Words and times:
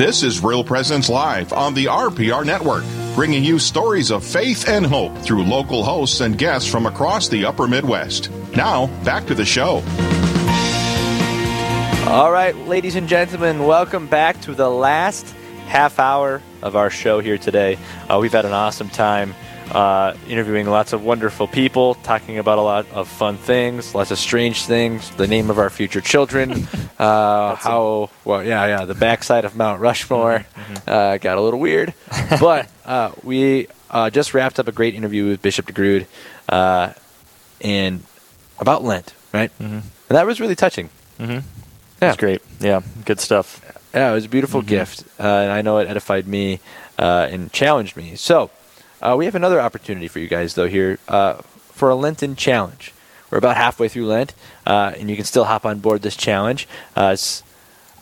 This 0.00 0.22
is 0.22 0.42
Real 0.42 0.64
Presence 0.64 1.10
Live 1.10 1.52
on 1.52 1.74
the 1.74 1.84
RPR 1.84 2.42
Network, 2.46 2.84
bringing 3.14 3.44
you 3.44 3.58
stories 3.58 4.10
of 4.10 4.24
faith 4.24 4.66
and 4.66 4.86
hope 4.86 5.14
through 5.18 5.44
local 5.44 5.84
hosts 5.84 6.22
and 6.22 6.38
guests 6.38 6.66
from 6.66 6.86
across 6.86 7.28
the 7.28 7.44
upper 7.44 7.68
Midwest. 7.68 8.30
Now, 8.56 8.86
back 9.04 9.26
to 9.26 9.34
the 9.34 9.44
show. 9.44 9.82
All 12.10 12.32
right, 12.32 12.56
ladies 12.66 12.94
and 12.94 13.10
gentlemen, 13.10 13.66
welcome 13.66 14.06
back 14.06 14.40
to 14.40 14.54
the 14.54 14.70
last 14.70 15.26
half 15.66 15.98
hour 15.98 16.40
of 16.62 16.76
our 16.76 16.88
show 16.88 17.20
here 17.20 17.36
today. 17.36 17.76
Uh, 18.08 18.20
we've 18.22 18.32
had 18.32 18.46
an 18.46 18.54
awesome 18.54 18.88
time 18.88 19.34
uh, 19.70 20.16
interviewing 20.28 20.66
lots 20.68 20.92
of 20.92 21.04
wonderful 21.04 21.46
people, 21.46 21.94
talking 21.96 22.38
about 22.38 22.58
a 22.58 22.62
lot 22.62 22.86
of 22.92 23.08
fun 23.08 23.36
things, 23.36 23.94
lots 23.94 24.10
of 24.10 24.18
strange 24.18 24.64
things, 24.64 25.10
the 25.16 25.26
name 25.26 25.50
of 25.50 25.58
our 25.58 25.70
future 25.70 26.00
children, 26.00 26.66
uh, 26.98 27.54
how, 27.54 28.10
well, 28.24 28.42
yeah, 28.44 28.66
yeah, 28.66 28.84
the 28.84 28.94
backside 28.94 29.44
of 29.44 29.56
Mount 29.56 29.80
Rushmore 29.80 30.44
Mm-hmm. 30.60 30.90
uh, 30.90 31.16
got 31.18 31.38
a 31.38 31.40
little 31.40 31.58
weird. 31.58 31.94
but 32.40 32.68
uh, 32.84 33.12
we 33.22 33.66
uh, 33.90 34.10
just 34.10 34.34
wrapped 34.34 34.58
up 34.60 34.68
a 34.68 34.72
great 34.72 34.94
interview 34.94 35.28
with 35.28 35.42
Bishop 35.42 35.66
DeGrood 35.66 36.06
uh, 36.48 36.92
and 37.60 38.02
about 38.58 38.84
Lent, 38.84 39.14
right? 39.32 39.50
Mm-hmm. 39.58 39.74
And 39.74 39.82
that 40.08 40.26
was 40.26 40.40
really 40.40 40.54
touching. 40.54 40.88
Mm-hmm. 41.18 41.32
Yeah. 41.32 41.40
That's 41.98 42.16
great. 42.16 42.42
Yeah, 42.60 42.82
good 43.04 43.20
stuff. 43.20 43.60
Yeah, 43.94 44.10
it 44.10 44.14
was 44.14 44.24
a 44.26 44.28
beautiful 44.28 44.62
gift, 44.62 45.04
uh, 45.18 45.22
and 45.24 45.50
I 45.50 45.62
know 45.62 45.78
it 45.78 45.88
edified 45.88 46.28
me 46.28 46.60
uh, 46.98 47.26
and 47.30 47.52
challenged 47.52 47.96
me. 47.96 48.14
So, 48.14 48.50
uh, 49.02 49.14
we 49.16 49.24
have 49.24 49.34
another 49.34 49.60
opportunity 49.60 50.08
for 50.08 50.18
you 50.18 50.28
guys, 50.28 50.54
though, 50.54 50.68
here 50.68 50.98
uh, 51.08 51.34
for 51.34 51.90
a 51.90 51.94
Lenten 51.94 52.36
challenge. 52.36 52.92
We're 53.30 53.38
about 53.38 53.56
halfway 53.56 53.88
through 53.88 54.06
Lent, 54.06 54.34
uh, 54.66 54.92
and 54.98 55.08
you 55.08 55.16
can 55.16 55.24
still 55.24 55.44
hop 55.44 55.64
on 55.64 55.78
board 55.78 56.02
this 56.02 56.16
challenge. 56.16 56.68
Uh, 56.96 57.16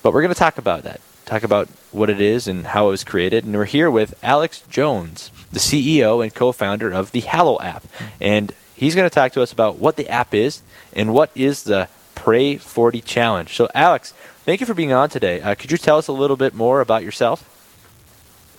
but 0.03 0.13
we're 0.13 0.23
going 0.23 0.33
to 0.33 0.39
talk 0.39 0.59
about 0.59 0.83
that, 0.85 1.01
talk 1.27 1.43
about 1.43 1.69
what 1.93 2.09
it 2.09 2.21
is 2.21 2.49
and 2.49 2.69
how 2.69 2.89
it 2.89 2.91
was 2.91 3.05
created. 3.05 3.45
And 3.45 3.55
we're 3.55 3.67
here 3.67 3.91
with 3.91 4.19
Alex 4.23 4.63
Jones, 4.71 5.31
the 5.53 5.59
CEO 5.59 6.23
and 6.23 6.35
co 6.35 6.53
founder 6.53 6.91
of 6.91 7.13
the 7.13 7.21
Hallow 7.21 7.61
app. 7.61 7.85
And 8.21 8.53
he's 8.75 8.95
going 8.95 9.09
to 9.09 9.15
talk 9.15 9.33
to 9.33 9.43
us 9.43 9.53
about 9.53 9.77
what 9.77 9.97
the 9.97 10.09
app 10.09 10.35
is 10.35 10.63
and 10.95 11.13
what 11.13 11.31
is 11.35 11.65
the 11.65 11.89
Pray 12.15 12.57
40 12.57 13.01
challenge. 13.03 13.55
So, 13.55 13.69
Alex, 13.75 14.13
thank 14.45 14.61
you 14.61 14.67
for 14.67 14.75
being 14.75 14.93
on 14.93 15.09
today. 15.11 15.41
Uh, 15.41 15.55
could 15.55 15.71
you 15.71 15.79
tell 15.79 15.99
us 15.99 16.09
a 16.09 16.13
little 16.13 16.37
bit 16.37 16.55
more 16.55 16.81
about 16.81 17.05
yourself? 17.05 17.58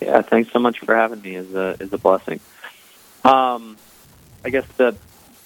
Yeah, 0.01 0.21
thanks 0.21 0.51
so 0.51 0.59
much 0.59 0.79
for 0.79 0.95
having 0.95 1.21
me. 1.21 1.35
is 1.35 1.53
a 1.53 1.75
is 1.79 1.91
a 1.93 1.97
blessing. 1.97 2.39
Um, 3.23 3.77
I 4.45 4.49
guess 4.49 4.65
the 4.77 4.95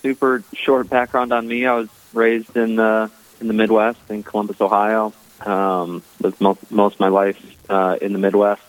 super 0.01 0.43
short 0.53 0.89
background 0.89 1.33
on 1.33 1.47
me. 1.47 1.65
I 1.65 1.73
was 1.75 1.89
raised 2.13 2.55
in 2.55 2.75
the 2.75 3.09
in 3.41 3.47
the 3.47 3.53
Midwest 3.53 3.99
in 4.09 4.23
Columbus, 4.23 4.61
Ohio. 4.61 5.13
Um, 5.41 6.03
lived 6.21 6.39
most 6.39 6.71
most 6.71 6.93
of 6.95 6.99
my 6.99 7.07
life 7.09 7.39
uh, 7.69 7.97
in 8.01 8.13
the 8.13 8.19
Midwest. 8.19 8.61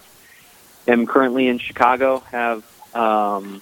Am 0.88 1.06
currently 1.06 1.48
in 1.48 1.58
Chicago. 1.58 2.20
Have 2.30 2.64
um, 2.94 3.60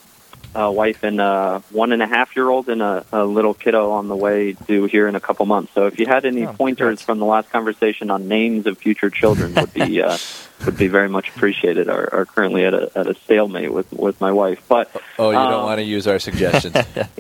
a 0.55 0.71
wife 0.71 1.03
and 1.03 1.21
a 1.21 1.63
one 1.71 1.93
and 1.93 2.03
a 2.03 2.07
half 2.07 2.35
year 2.37 2.49
old 2.49 2.69
and 2.69 2.83
a, 2.83 3.05
a 3.13 3.25
little 3.25 3.55
kiddo 3.55 3.91
on 3.93 4.09
the 4.09 4.17
way 4.17 4.53
due 4.53 4.85
here 4.85 5.09
in 5.09 5.15
a 5.15 5.21
couple 5.21 5.45
months. 5.47 5.73
So 5.75 5.87
if 5.87 5.99
you 5.99 6.07
had 6.07 6.25
any 6.25 6.47
Oh, 6.47 6.53
pointers 6.53 7.01
from 7.03 7.19
the 7.19 7.25
last 7.25 7.51
conversation 7.51 8.11
on 8.11 8.29
names 8.29 8.67
of 8.67 8.79
future 8.79 9.11
children, 9.11 9.55
would 9.55 9.73
be 9.73 10.03
uh, 10.03 10.19
would 10.65 10.77
be 10.77 10.89
very 10.89 11.09
much 11.09 11.29
appreciated. 11.31 11.89
Are, 11.89 12.09
are 12.13 12.25
currently 12.27 12.65
at 12.65 12.75
a 12.75 12.91
at 12.95 13.07
a 13.07 13.15
stalemate 13.15 13.73
with 13.73 13.93
with 13.93 14.21
my 14.21 14.33
wife, 14.33 14.63
but 14.69 14.91
Oh, 15.19 15.31
you 15.31 15.37
don't 15.37 15.53
Um, 15.53 15.63
want 15.65 15.79
to 15.79 15.85
use 15.85 16.07
our 16.07 16.19
suggestions. 16.19 16.77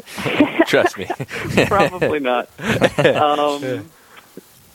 Trust 0.67 0.99
me. 0.99 1.07
probably 1.67 2.21
not. 2.21 2.49
Um, 2.99 3.91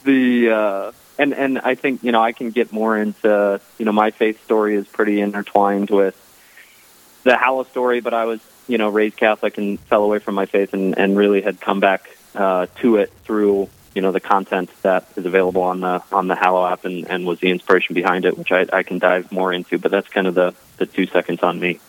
the 0.03 0.49
uh, 0.51 0.91
and 1.19 1.33
and 1.33 1.59
I 1.59 1.75
think 1.75 2.03
you 2.03 2.11
know 2.11 2.21
I 2.21 2.31
can 2.31 2.51
get 2.51 2.71
more 2.71 2.97
into 2.97 3.59
you 3.77 3.85
know 3.85 3.91
my 3.91 4.11
faith 4.11 4.43
story 4.45 4.75
is 4.75 4.87
pretty 4.87 5.19
intertwined 5.21 5.89
with 5.89 6.15
the 7.23 7.35
Hallow 7.37 7.63
story, 7.65 7.99
but 8.01 8.13
I 8.13 8.25
was 8.25 8.39
you 8.67 8.77
know 8.77 8.89
raised 8.89 9.17
Catholic 9.17 9.57
and 9.57 9.79
fell 9.81 10.03
away 10.03 10.19
from 10.19 10.35
my 10.35 10.45
faith 10.45 10.73
and 10.73 10.97
and 10.97 11.17
really 11.17 11.41
had 11.41 11.59
come 11.59 11.79
back 11.79 12.09
uh, 12.35 12.67
to 12.81 12.97
it 12.97 13.11
through 13.25 13.69
you 13.97 14.01
know 14.01 14.11
the 14.11 14.19
content 14.19 14.69
that 14.83 15.07
is 15.15 15.25
available 15.25 15.63
on 15.63 15.79
the 15.79 16.03
on 16.11 16.27
the 16.27 16.35
Hallow 16.35 16.67
app 16.67 16.85
and 16.85 17.09
and 17.09 17.25
was 17.25 17.39
the 17.39 17.49
inspiration 17.49 17.95
behind 17.95 18.25
it, 18.25 18.37
which 18.37 18.51
I 18.51 18.67
I 18.71 18.83
can 18.83 18.99
dive 18.99 19.31
more 19.31 19.51
into. 19.51 19.79
But 19.79 19.89
that's 19.89 20.07
kind 20.07 20.27
of 20.27 20.35
the 20.35 20.53
the 20.77 20.85
two 20.85 21.07
seconds 21.07 21.41
on 21.41 21.59
me. 21.59 21.79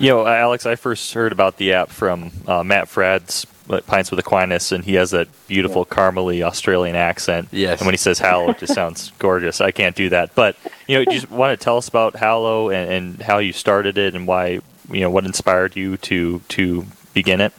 You 0.00 0.08
know, 0.08 0.26
Alex, 0.26 0.66
I 0.66 0.74
first 0.74 1.14
heard 1.14 1.30
about 1.30 1.58
the 1.58 1.74
app 1.74 1.90
from 1.90 2.32
uh, 2.48 2.64
Matt 2.64 2.88
Fradd's 2.88 3.46
uh, 3.70 3.80
Pints 3.82 4.10
with 4.10 4.18
Aquinas, 4.18 4.72
and 4.72 4.84
he 4.84 4.94
has 4.94 5.12
that 5.12 5.28
beautiful 5.46 5.86
caramely 5.86 6.42
Australian 6.42 6.96
accent. 6.96 7.50
Yes. 7.52 7.78
And 7.78 7.86
when 7.86 7.94
he 7.94 7.98
says 7.98 8.18
Hallow, 8.18 8.50
it 8.50 8.58
just 8.58 8.74
sounds 8.80 9.12
gorgeous. 9.20 9.60
I 9.60 9.70
can't 9.70 9.94
do 9.94 10.08
that. 10.08 10.34
But, 10.34 10.56
you 10.88 10.98
know, 10.98 11.04
do 11.04 11.14
you 11.14 11.20
just 11.20 11.30
want 11.30 11.58
to 11.58 11.64
tell 11.64 11.76
us 11.76 11.88
about 11.88 12.16
Hallow 12.16 12.70
and, 12.70 12.92
and 12.92 13.22
how 13.22 13.38
you 13.38 13.52
started 13.52 13.96
it 13.96 14.16
and 14.16 14.26
why, 14.26 14.60
you 14.90 15.00
know, 15.00 15.08
what 15.08 15.24
inspired 15.24 15.76
you 15.76 15.96
to, 15.98 16.40
to 16.48 16.84
begin 17.14 17.40
it? 17.40 17.54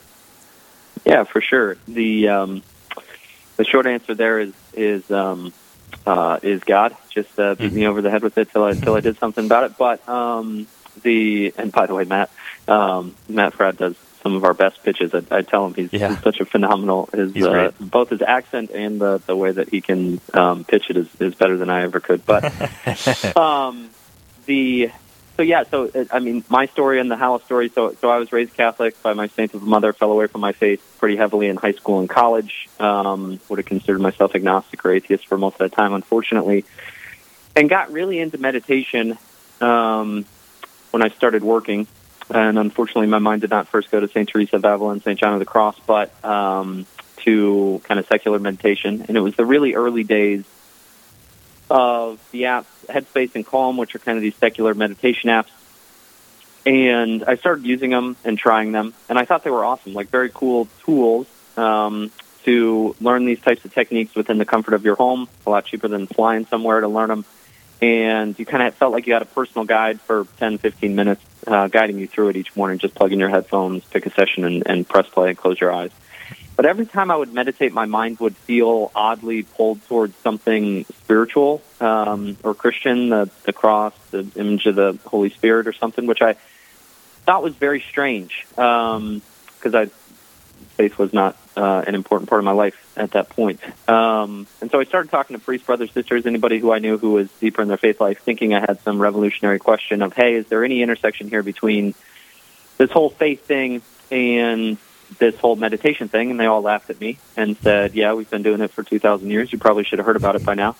Yeah, 1.05 1.23
for 1.23 1.41
sure. 1.41 1.77
The 1.87 2.27
um, 2.27 2.63
the 3.57 3.65
short 3.65 3.87
answer 3.87 4.15
there 4.15 4.39
is 4.39 4.53
is 4.73 5.09
um, 5.11 5.53
uh, 6.05 6.39
is 6.41 6.63
God. 6.63 6.95
Just 7.09 7.37
uh, 7.39 7.55
beat 7.55 7.73
me 7.73 7.85
over 7.87 8.01
the 8.01 8.09
head 8.09 8.23
with 8.23 8.37
it 8.37 8.51
till 8.51 8.63
I 8.63 8.73
till 8.73 8.95
I 8.95 9.01
did 9.01 9.17
something 9.17 9.45
about 9.45 9.63
it. 9.71 9.77
But 9.77 10.07
um, 10.07 10.67
the 11.01 11.53
and 11.57 11.71
by 11.71 11.85
the 11.87 11.93
way, 11.95 12.05
Matt 12.05 12.29
um, 12.67 13.15
Matt 13.27 13.53
Fradd 13.53 13.77
does 13.77 13.95
some 14.23 14.35
of 14.35 14.43
our 14.43 14.53
best 14.53 14.83
pitches. 14.83 15.13
I, 15.13 15.21
I 15.31 15.41
tell 15.41 15.65
him 15.65 15.73
he's, 15.73 15.93
Yeah. 15.93 16.09
he's 16.09 16.19
such 16.19 16.39
a 16.39 16.45
phenomenal. 16.45 17.09
His 17.13 17.35
uh, 17.35 17.71
both 17.79 18.09
his 18.09 18.21
accent 18.21 18.71
and 18.71 18.99
the 18.99 19.21
the 19.25 19.35
way 19.35 19.51
that 19.51 19.69
he 19.69 19.81
can 19.81 20.19
um, 20.33 20.63
pitch 20.63 20.89
it 20.89 20.97
is, 20.97 21.07
is 21.19 21.35
better 21.35 21.57
than 21.57 21.69
I 21.69 21.83
ever 21.83 21.99
could. 21.99 22.25
But 22.25 22.43
um, 23.37 23.89
the 24.45 24.91
so 25.37 25.43
yeah, 25.43 25.63
so 25.63 25.89
uh, 25.93 26.05
I 26.11 26.19
mean, 26.19 26.43
my 26.49 26.65
story 26.65 26.99
and 26.99 27.09
the 27.09 27.15
Hallow 27.15 27.37
story. 27.39 27.69
So 27.69 27.93
so 28.01 28.09
I 28.09 28.17
was 28.17 28.33
raised 28.33 28.55
Catholic 28.55 29.01
by 29.03 29.13
my 29.13 29.27
saint 29.27 29.53
of 29.53 29.61
a 29.61 29.65
mother. 29.65 29.93
Fell 29.93 30.11
away 30.11 30.25
from 30.27 30.41
my 30.41 30.51
faith 30.51 30.83
pretty 30.97 31.15
heavily 31.15 31.47
in 31.47 31.57
high 31.57 31.73
school 31.73 31.99
and 31.99 32.09
college. 32.09 32.67
Um, 32.79 33.39
would 33.47 33.59
have 33.59 33.65
considered 33.67 34.01
myself 34.01 34.33
agnostic 34.33 34.83
or 34.83 34.91
atheist 34.91 35.27
for 35.27 35.37
most 35.37 35.53
of 35.53 35.59
that 35.59 35.73
time, 35.73 35.93
unfortunately, 35.93 36.65
and 37.55 37.69
got 37.69 37.91
really 37.91 38.19
into 38.19 38.39
meditation 38.39 39.17
um, 39.61 40.25
when 40.89 41.03
I 41.03 41.09
started 41.09 41.43
working. 41.43 41.85
And 42.29 42.57
unfortunately, 42.57 43.07
my 43.07 43.19
mind 43.19 43.41
did 43.41 43.51
not 43.51 43.67
first 43.67 43.91
go 43.91 43.99
to 43.99 44.07
Saint 44.07 44.29
Teresa 44.29 44.57
of 44.57 44.65
Avila 44.65 44.89
and 44.89 45.03
Saint 45.03 45.19
John 45.19 45.33
of 45.33 45.39
the 45.39 45.45
Cross, 45.45 45.79
but 45.85 46.11
um, 46.25 46.85
to 47.17 47.79
kind 47.85 47.99
of 47.99 48.07
secular 48.07 48.39
meditation. 48.39 49.05
And 49.07 49.15
it 49.15 49.21
was 49.21 49.35
the 49.35 49.45
really 49.45 49.75
early 49.75 50.03
days 50.03 50.43
of 51.69 52.19
the 52.31 52.43
apps 52.43 52.65
Headspace 52.87 53.35
and 53.35 53.45
Calm, 53.45 53.77
which 53.77 53.95
are 53.95 53.99
kind 53.99 54.17
of 54.17 54.21
these 54.21 54.35
secular 54.35 54.73
meditation 54.73 55.29
apps. 55.29 55.49
And 56.65 57.23
I 57.23 57.35
started 57.35 57.65
using 57.65 57.91
them 57.91 58.17
and 58.25 58.37
trying 58.37 58.71
them, 58.71 58.93
and 59.07 59.17
I 59.17 59.25
thought 59.25 59.43
they 59.43 59.49
were 59.49 59.63
awesome, 59.63 59.93
like 59.93 60.09
very 60.09 60.29
cool 60.33 60.67
tools 60.83 61.27
um, 61.55 62.11
to 62.43 62.95
learn 62.99 63.25
these 63.25 63.39
types 63.39 63.63
of 63.63 63.73
techniques 63.73 64.15
within 64.15 64.37
the 64.37 64.45
comfort 64.45 64.73
of 64.73 64.83
your 64.83 64.95
home. 64.95 65.29
A 65.45 65.49
lot 65.49 65.65
cheaper 65.65 65.87
than 65.87 66.07
flying 66.07 66.45
somewhere 66.45 66.81
to 66.81 66.87
learn 66.87 67.09
them. 67.09 67.25
And 67.81 68.37
you 68.39 68.45
kind 68.45 68.63
of 68.63 68.73
felt 68.73 68.91
like 68.91 69.05
you 69.05 69.13
had 69.13 69.21
a 69.21 69.25
personal 69.25 69.65
guide 69.65 70.01
for 70.01 70.25
10, 70.37 70.57
15 70.57 70.95
minutes, 70.95 71.21
uh, 71.45 71.67
guiding 71.67 71.99
you 71.99 72.07
through 72.07 72.29
it 72.29 72.35
each 72.35 72.55
morning. 72.55 72.79
Just 72.79 72.95
plug 72.95 73.13
in 73.13 73.19
your 73.19 73.29
headphones, 73.29 73.83
pick 73.85 74.05
a 74.05 74.09
session, 74.09 74.45
and, 74.45 74.63
and 74.65 74.87
press 74.87 75.07
play 75.07 75.29
and 75.29 75.37
close 75.37 75.61
your 75.61 75.71
eyes. 75.71 75.91
But 76.57 76.65
every 76.65 76.87
time 76.87 77.11
I 77.11 77.15
would 77.15 77.31
meditate, 77.31 77.71
my 77.71 77.85
mind 77.85 78.19
would 78.19 78.35
feel 78.35 78.91
oddly 78.95 79.43
pulled 79.43 79.87
towards 79.87 80.15
something 80.17 80.85
spiritual 80.85 81.61
um, 81.79 82.35
or 82.43 82.55
Christian, 82.55 83.09
the, 83.09 83.29
the 83.43 83.53
cross, 83.53 83.93
the 84.09 84.27
image 84.35 84.65
of 84.65 84.75
the 84.75 84.97
Holy 85.05 85.29
Spirit, 85.29 85.67
or 85.67 85.73
something, 85.73 86.07
which 86.07 86.23
I 86.23 86.33
thought 87.25 87.43
was 87.43 87.55
very 87.55 87.79
strange 87.79 88.45
because 88.49 89.21
I 89.75 89.85
faith 90.77 90.97
was 90.97 91.13
not 91.13 91.35
uh, 91.55 91.83
an 91.87 91.95
important 91.95 92.29
part 92.29 92.39
of 92.39 92.45
my 92.45 92.51
life 92.51 92.93
at 92.95 93.11
that 93.11 93.29
point. 93.29 93.59
Um, 93.89 94.47
and 94.61 94.71
so 94.71 94.79
I 94.79 94.85
started 94.85 95.09
talking 95.09 95.35
to 95.35 95.43
priests, 95.43 95.65
brothers, 95.65 95.91
sisters, 95.91 96.25
anybody 96.25 96.59
who 96.59 96.71
I 96.71 96.79
knew 96.79 96.97
who 96.97 97.11
was 97.11 97.29
deeper 97.39 97.61
in 97.61 97.67
their 97.67 97.77
faith 97.77 97.99
life, 98.01 98.21
thinking 98.21 98.53
I 98.53 98.59
had 98.59 98.79
some 98.81 98.99
revolutionary 98.99 99.59
question 99.59 100.01
of, 100.01 100.13
hey, 100.13 100.35
is 100.35 100.47
there 100.47 100.63
any 100.63 100.81
intersection 100.81 101.29
here 101.29 101.43
between 101.43 101.93
this 102.77 102.91
whole 102.91 103.09
faith 103.09 103.45
thing 103.45 103.81
and 104.11 104.77
this 105.19 105.37
whole 105.37 105.55
meditation 105.55 106.07
thing? 106.07 106.31
And 106.31 106.39
they 106.39 106.45
all 106.45 106.61
laughed 106.61 106.89
at 106.89 106.99
me 106.99 107.17
and 107.35 107.57
said, 107.57 107.95
yeah, 107.95 108.13
we've 108.13 108.29
been 108.29 108.43
doing 108.43 108.61
it 108.61 108.71
for 108.71 108.83
2,000 108.83 109.29
years. 109.29 109.51
You 109.51 109.57
probably 109.57 109.83
should 109.83 109.99
have 109.99 110.05
heard 110.05 110.15
about 110.15 110.35
it 110.35 110.45
by 110.45 110.55
now. 110.55 110.75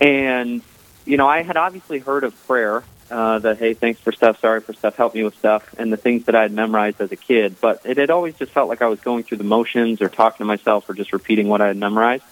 And, 0.00 0.62
you 1.04 1.16
know, 1.16 1.26
I 1.28 1.42
had 1.42 1.56
obviously 1.56 1.98
heard 1.98 2.24
of 2.24 2.46
prayer, 2.46 2.82
uh, 3.10 3.40
that, 3.40 3.58
hey, 3.58 3.74
thanks 3.74 4.00
for 4.00 4.12
stuff, 4.12 4.38
sorry 4.40 4.60
for 4.60 4.72
stuff, 4.72 4.96
help 4.96 5.14
me 5.14 5.24
with 5.24 5.36
stuff, 5.36 5.74
and 5.78 5.92
the 5.92 5.96
things 5.96 6.26
that 6.26 6.34
I 6.34 6.42
had 6.42 6.52
memorized 6.52 7.00
as 7.00 7.10
a 7.10 7.16
kid. 7.16 7.56
But 7.60 7.82
it 7.84 7.96
had 7.96 8.10
always 8.10 8.36
just 8.36 8.52
felt 8.52 8.68
like 8.68 8.82
I 8.82 8.86
was 8.86 9.00
going 9.00 9.24
through 9.24 9.38
the 9.38 9.44
motions 9.44 10.00
or 10.00 10.08
talking 10.08 10.38
to 10.38 10.44
myself 10.44 10.88
or 10.88 10.94
just 10.94 11.12
repeating 11.12 11.48
what 11.48 11.60
I 11.60 11.66
had 11.68 11.76
memorized. 11.76 12.24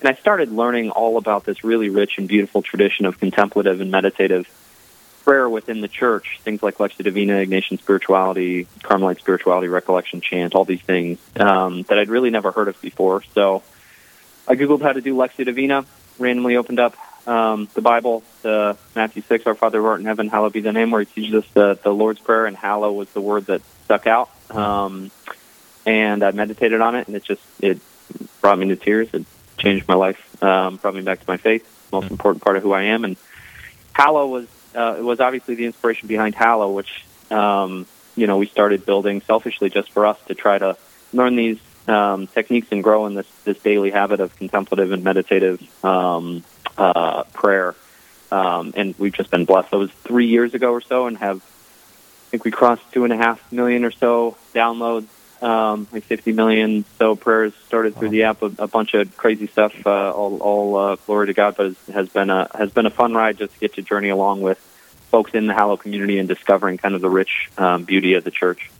And 0.00 0.08
I 0.08 0.14
started 0.14 0.50
learning 0.50 0.90
all 0.90 1.16
about 1.18 1.44
this 1.44 1.62
really 1.64 1.90
rich 1.90 2.16
and 2.16 2.26
beautiful 2.28 2.62
tradition 2.62 3.06
of 3.06 3.18
contemplative 3.18 3.80
and 3.80 3.90
meditative 3.90 4.48
prayer 5.24 5.48
within 5.48 5.80
the 5.80 5.88
church, 5.88 6.40
things 6.42 6.62
like 6.62 6.78
Lectio 6.78 7.04
Divina, 7.04 7.34
Ignatian 7.34 7.78
spirituality, 7.78 8.66
Carmelite 8.82 9.18
spirituality, 9.18 9.68
recollection 9.68 10.20
chant, 10.20 10.54
all 10.54 10.64
these 10.64 10.82
things 10.82 11.18
um, 11.38 11.82
that 11.84 11.98
I'd 11.98 12.08
really 12.08 12.30
never 12.30 12.50
heard 12.52 12.68
of 12.68 12.80
before. 12.80 13.22
So 13.34 13.62
I 14.48 14.56
Googled 14.56 14.82
how 14.82 14.92
to 14.92 15.00
do 15.00 15.14
Lectio 15.14 15.44
Divina, 15.44 15.84
randomly 16.18 16.56
opened 16.56 16.80
up 16.80 16.96
um, 17.26 17.68
the 17.74 17.82
Bible, 17.82 18.22
the 18.42 18.76
Matthew 18.96 19.22
six, 19.22 19.46
Our 19.46 19.54
Father 19.54 19.80
who 19.80 19.86
art 19.86 20.00
in 20.00 20.06
heaven, 20.06 20.28
hallowed 20.28 20.52
be 20.52 20.60
thy 20.60 20.70
name, 20.72 20.90
where 20.90 21.02
he 21.02 21.06
teaches 21.06 21.44
us 21.44 21.50
the, 21.52 21.78
the 21.82 21.90
Lord's 21.90 22.20
prayer, 22.20 22.46
and 22.46 22.56
hallow 22.56 22.92
was 22.92 23.08
the 23.10 23.20
word 23.20 23.46
that 23.46 23.62
stuck 23.84 24.06
out. 24.06 24.30
Um, 24.50 25.10
and 25.86 26.22
I 26.22 26.30
meditated 26.32 26.80
on 26.80 26.94
it, 26.96 27.06
and 27.06 27.16
it 27.16 27.24
just 27.24 27.42
it 27.60 27.80
brought 28.40 28.58
me 28.58 28.68
to 28.68 28.76
tears. 28.76 29.08
It 29.12 29.24
changed 29.58 29.86
my 29.86 29.94
life, 29.94 30.42
um, 30.42 30.76
brought 30.76 30.94
me 30.94 31.02
back 31.02 31.20
to 31.20 31.24
my 31.28 31.36
faith. 31.36 31.66
Most 31.92 32.06
Mm. 32.06 32.12
important 32.12 32.42
part 32.42 32.56
of 32.56 32.62
who 32.62 32.72
I 32.72 32.84
am, 32.84 33.04
and 33.04 33.16
Hallow 33.92 34.28
was 34.28 34.46
uh, 34.74 34.96
it 34.98 35.02
was 35.02 35.20
obviously 35.20 35.54
the 35.54 35.66
inspiration 35.66 36.08
behind 36.08 36.34
Hallow, 36.34 36.72
which 36.72 37.04
um, 37.30 37.86
you 38.16 38.26
know 38.26 38.38
we 38.38 38.46
started 38.46 38.86
building 38.86 39.20
selfishly 39.22 39.70
just 39.70 39.90
for 39.90 40.06
us 40.06 40.18
to 40.26 40.34
try 40.34 40.58
to 40.58 40.76
learn 41.12 41.36
these 41.36 41.58
um, 41.88 42.26
techniques 42.26 42.68
and 42.70 42.82
grow 42.82 43.06
in 43.06 43.14
this 43.14 43.26
this 43.44 43.58
daily 43.58 43.90
habit 43.90 44.20
of 44.20 44.34
contemplative 44.36 44.92
and 44.92 45.02
meditative 45.04 45.84
um, 45.84 46.44
uh, 46.76 47.24
prayer. 47.32 47.74
Um, 48.32 48.72
and 48.76 48.94
we've 48.96 49.12
just 49.12 49.30
been 49.30 49.44
blessed. 49.44 49.72
That 49.72 49.78
was 49.78 49.90
three 49.90 50.26
years 50.26 50.54
ago 50.54 50.72
or 50.72 50.80
so, 50.80 51.06
and 51.06 51.18
have 51.18 51.38
I 51.38 52.30
think 52.30 52.44
we 52.44 52.52
crossed 52.52 52.82
two 52.92 53.04
and 53.04 53.12
a 53.12 53.16
half 53.16 53.52
million 53.52 53.84
or 53.84 53.90
so 53.90 54.36
downloads. 54.54 55.06
Um, 55.42 55.88
like 55.90 56.04
50 56.04 56.32
million 56.32 56.84
so 56.98 57.16
prayers 57.16 57.54
started 57.66 57.96
through 57.96 58.10
the 58.10 58.24
app. 58.24 58.42
A, 58.42 58.52
a 58.58 58.66
bunch 58.66 58.92
of 58.94 59.16
crazy 59.16 59.46
stuff. 59.46 59.74
Uh, 59.86 60.12
all, 60.12 60.38
all 60.38 60.76
uh, 60.76 60.96
glory 61.06 61.28
to 61.28 61.32
God, 61.32 61.56
but 61.56 61.74
has 61.92 62.08
been 62.10 62.28
a 62.28 62.50
has 62.54 62.70
been 62.70 62.86
a 62.86 62.90
fun 62.90 63.14
ride 63.14 63.38
just 63.38 63.54
to 63.54 63.60
get 63.60 63.74
to 63.74 63.82
journey 63.82 64.10
along 64.10 64.42
with 64.42 64.58
folks 65.10 65.32
in 65.32 65.46
the 65.46 65.54
Hallow 65.54 65.76
community 65.76 66.18
and 66.18 66.28
discovering 66.28 66.78
kind 66.78 66.94
of 66.94 67.00
the 67.00 67.10
rich 67.10 67.50
um, 67.58 67.84
beauty 67.84 68.14
of 68.14 68.24
the 68.24 68.30
church. 68.30 68.70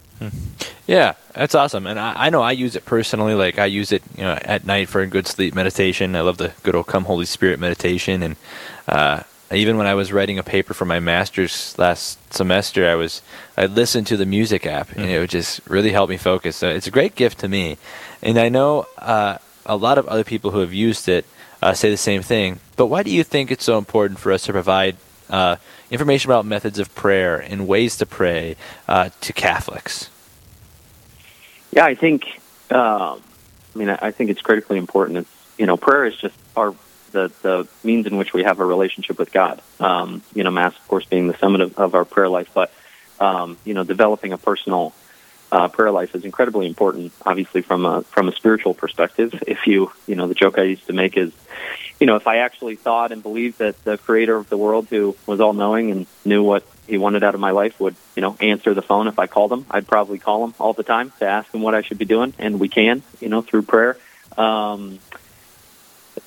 Yeah, 0.86 1.14
that's 1.34 1.54
awesome. 1.54 1.86
And 1.86 1.98
I, 1.98 2.26
I 2.26 2.30
know 2.30 2.42
I 2.42 2.52
use 2.52 2.76
it 2.76 2.84
personally. 2.84 3.34
Like 3.34 3.58
I 3.58 3.66
use 3.66 3.92
it, 3.92 4.02
you 4.16 4.24
know, 4.24 4.36
at 4.42 4.66
night 4.66 4.88
for 4.88 5.00
a 5.00 5.06
good 5.06 5.26
sleep 5.26 5.54
meditation. 5.54 6.16
I 6.16 6.20
love 6.20 6.36
the 6.36 6.52
good 6.62 6.74
old 6.74 6.88
"Come 6.88 7.04
Holy 7.04 7.26
Spirit" 7.26 7.60
meditation. 7.60 8.22
And 8.22 8.36
uh, 8.88 9.22
even 9.52 9.76
when 9.76 9.86
I 9.86 9.94
was 9.94 10.12
writing 10.12 10.38
a 10.38 10.42
paper 10.42 10.74
for 10.74 10.84
my 10.84 11.00
master's 11.00 11.76
last 11.78 12.32
semester, 12.32 12.88
I 12.88 12.94
was 12.94 13.22
I 13.56 13.66
listened 13.66 14.06
to 14.08 14.16
the 14.16 14.26
music 14.26 14.66
app, 14.66 14.92
and 14.92 15.06
it 15.06 15.18
would 15.18 15.30
just 15.30 15.60
really 15.68 15.90
help 15.90 16.08
me 16.08 16.16
focus. 16.16 16.56
So 16.56 16.68
it's 16.68 16.86
a 16.86 16.90
great 16.90 17.16
gift 17.16 17.40
to 17.40 17.48
me. 17.48 17.76
And 18.22 18.38
I 18.38 18.48
know 18.48 18.86
uh, 18.98 19.38
a 19.66 19.76
lot 19.76 19.98
of 19.98 20.06
other 20.06 20.24
people 20.24 20.52
who 20.52 20.60
have 20.60 20.72
used 20.72 21.08
it 21.08 21.24
uh, 21.62 21.74
say 21.74 21.90
the 21.90 21.96
same 21.96 22.22
thing. 22.22 22.60
But 22.76 22.86
why 22.86 23.02
do 23.02 23.10
you 23.10 23.24
think 23.24 23.50
it's 23.50 23.64
so 23.64 23.76
important 23.76 24.20
for 24.20 24.30
us 24.32 24.44
to 24.44 24.52
provide 24.52 24.96
uh, 25.28 25.56
information 25.90 26.30
about 26.30 26.46
methods 26.46 26.78
of 26.78 26.94
prayer 26.94 27.36
and 27.36 27.66
ways 27.66 27.96
to 27.96 28.06
pray 28.06 28.56
uh, 28.86 29.10
to 29.20 29.32
Catholics? 29.32 30.10
Yeah, 31.72 31.84
I 31.84 31.94
think. 31.94 32.40
Um, 32.70 33.20
I 33.74 33.78
mean, 33.78 33.90
I 33.90 33.98
I 34.00 34.10
think 34.12 34.30
it's 34.30 34.42
critically 34.42 34.78
important. 34.78 35.18
It's 35.18 35.30
you 35.58 35.66
know, 35.66 35.76
prayer 35.76 36.06
is 36.06 36.16
just 36.16 36.34
our 36.56 36.74
the 37.12 37.32
the 37.42 37.68
means 37.84 38.06
in 38.06 38.16
which 38.16 38.32
we 38.32 38.44
have 38.44 38.60
a 38.60 38.64
relationship 38.64 39.18
with 39.18 39.32
God. 39.32 39.60
Um, 39.78 40.22
you 40.34 40.44
know, 40.44 40.50
mass, 40.50 40.74
of 40.76 40.88
course, 40.88 41.04
being 41.04 41.28
the 41.28 41.36
summit 41.38 41.60
of, 41.60 41.78
of 41.78 41.94
our 41.94 42.04
prayer 42.04 42.28
life, 42.28 42.50
but 42.54 42.72
um, 43.20 43.58
you 43.64 43.74
know, 43.74 43.84
developing 43.84 44.32
a 44.32 44.38
personal 44.38 44.94
uh, 45.52 45.68
prayer 45.68 45.90
life 45.90 46.14
is 46.14 46.24
incredibly 46.24 46.66
important. 46.66 47.12
Obviously, 47.24 47.62
from 47.62 47.84
a 47.84 48.02
from 48.02 48.28
a 48.28 48.32
spiritual 48.32 48.74
perspective, 48.74 49.42
if 49.46 49.66
you 49.66 49.92
you 50.06 50.14
know, 50.14 50.26
the 50.26 50.34
joke 50.34 50.58
I 50.58 50.62
used 50.62 50.86
to 50.86 50.92
make 50.92 51.16
is, 51.16 51.32
you 51.98 52.06
know, 52.06 52.16
if 52.16 52.26
I 52.26 52.38
actually 52.38 52.76
thought 52.76 53.12
and 53.12 53.22
believed 53.22 53.58
that 53.58 53.82
the 53.84 53.98
Creator 53.98 54.36
of 54.36 54.48
the 54.48 54.56
world, 54.56 54.88
who 54.88 55.16
was 55.26 55.40
all 55.40 55.52
knowing 55.52 55.90
and 55.90 56.06
knew 56.24 56.42
what 56.42 56.64
He 56.86 56.98
wanted 56.98 57.24
out 57.24 57.34
of 57.34 57.40
my 57.40 57.50
life, 57.50 57.78
would 57.80 57.96
you 58.14 58.22
know 58.22 58.36
answer 58.40 58.74
the 58.74 58.82
phone 58.82 59.08
if 59.08 59.18
I 59.18 59.26
called 59.26 59.52
Him, 59.52 59.66
I'd 59.70 59.88
probably 59.88 60.18
call 60.18 60.44
Him 60.44 60.54
all 60.58 60.72
the 60.72 60.84
time 60.84 61.12
to 61.18 61.26
ask 61.26 61.52
Him 61.52 61.62
what 61.62 61.74
I 61.74 61.82
should 61.82 61.98
be 61.98 62.04
doing, 62.04 62.32
and 62.38 62.60
we 62.60 62.68
can, 62.68 63.02
you 63.20 63.28
know, 63.28 63.42
through 63.42 63.62
prayer. 63.62 63.96
Um, 64.38 65.00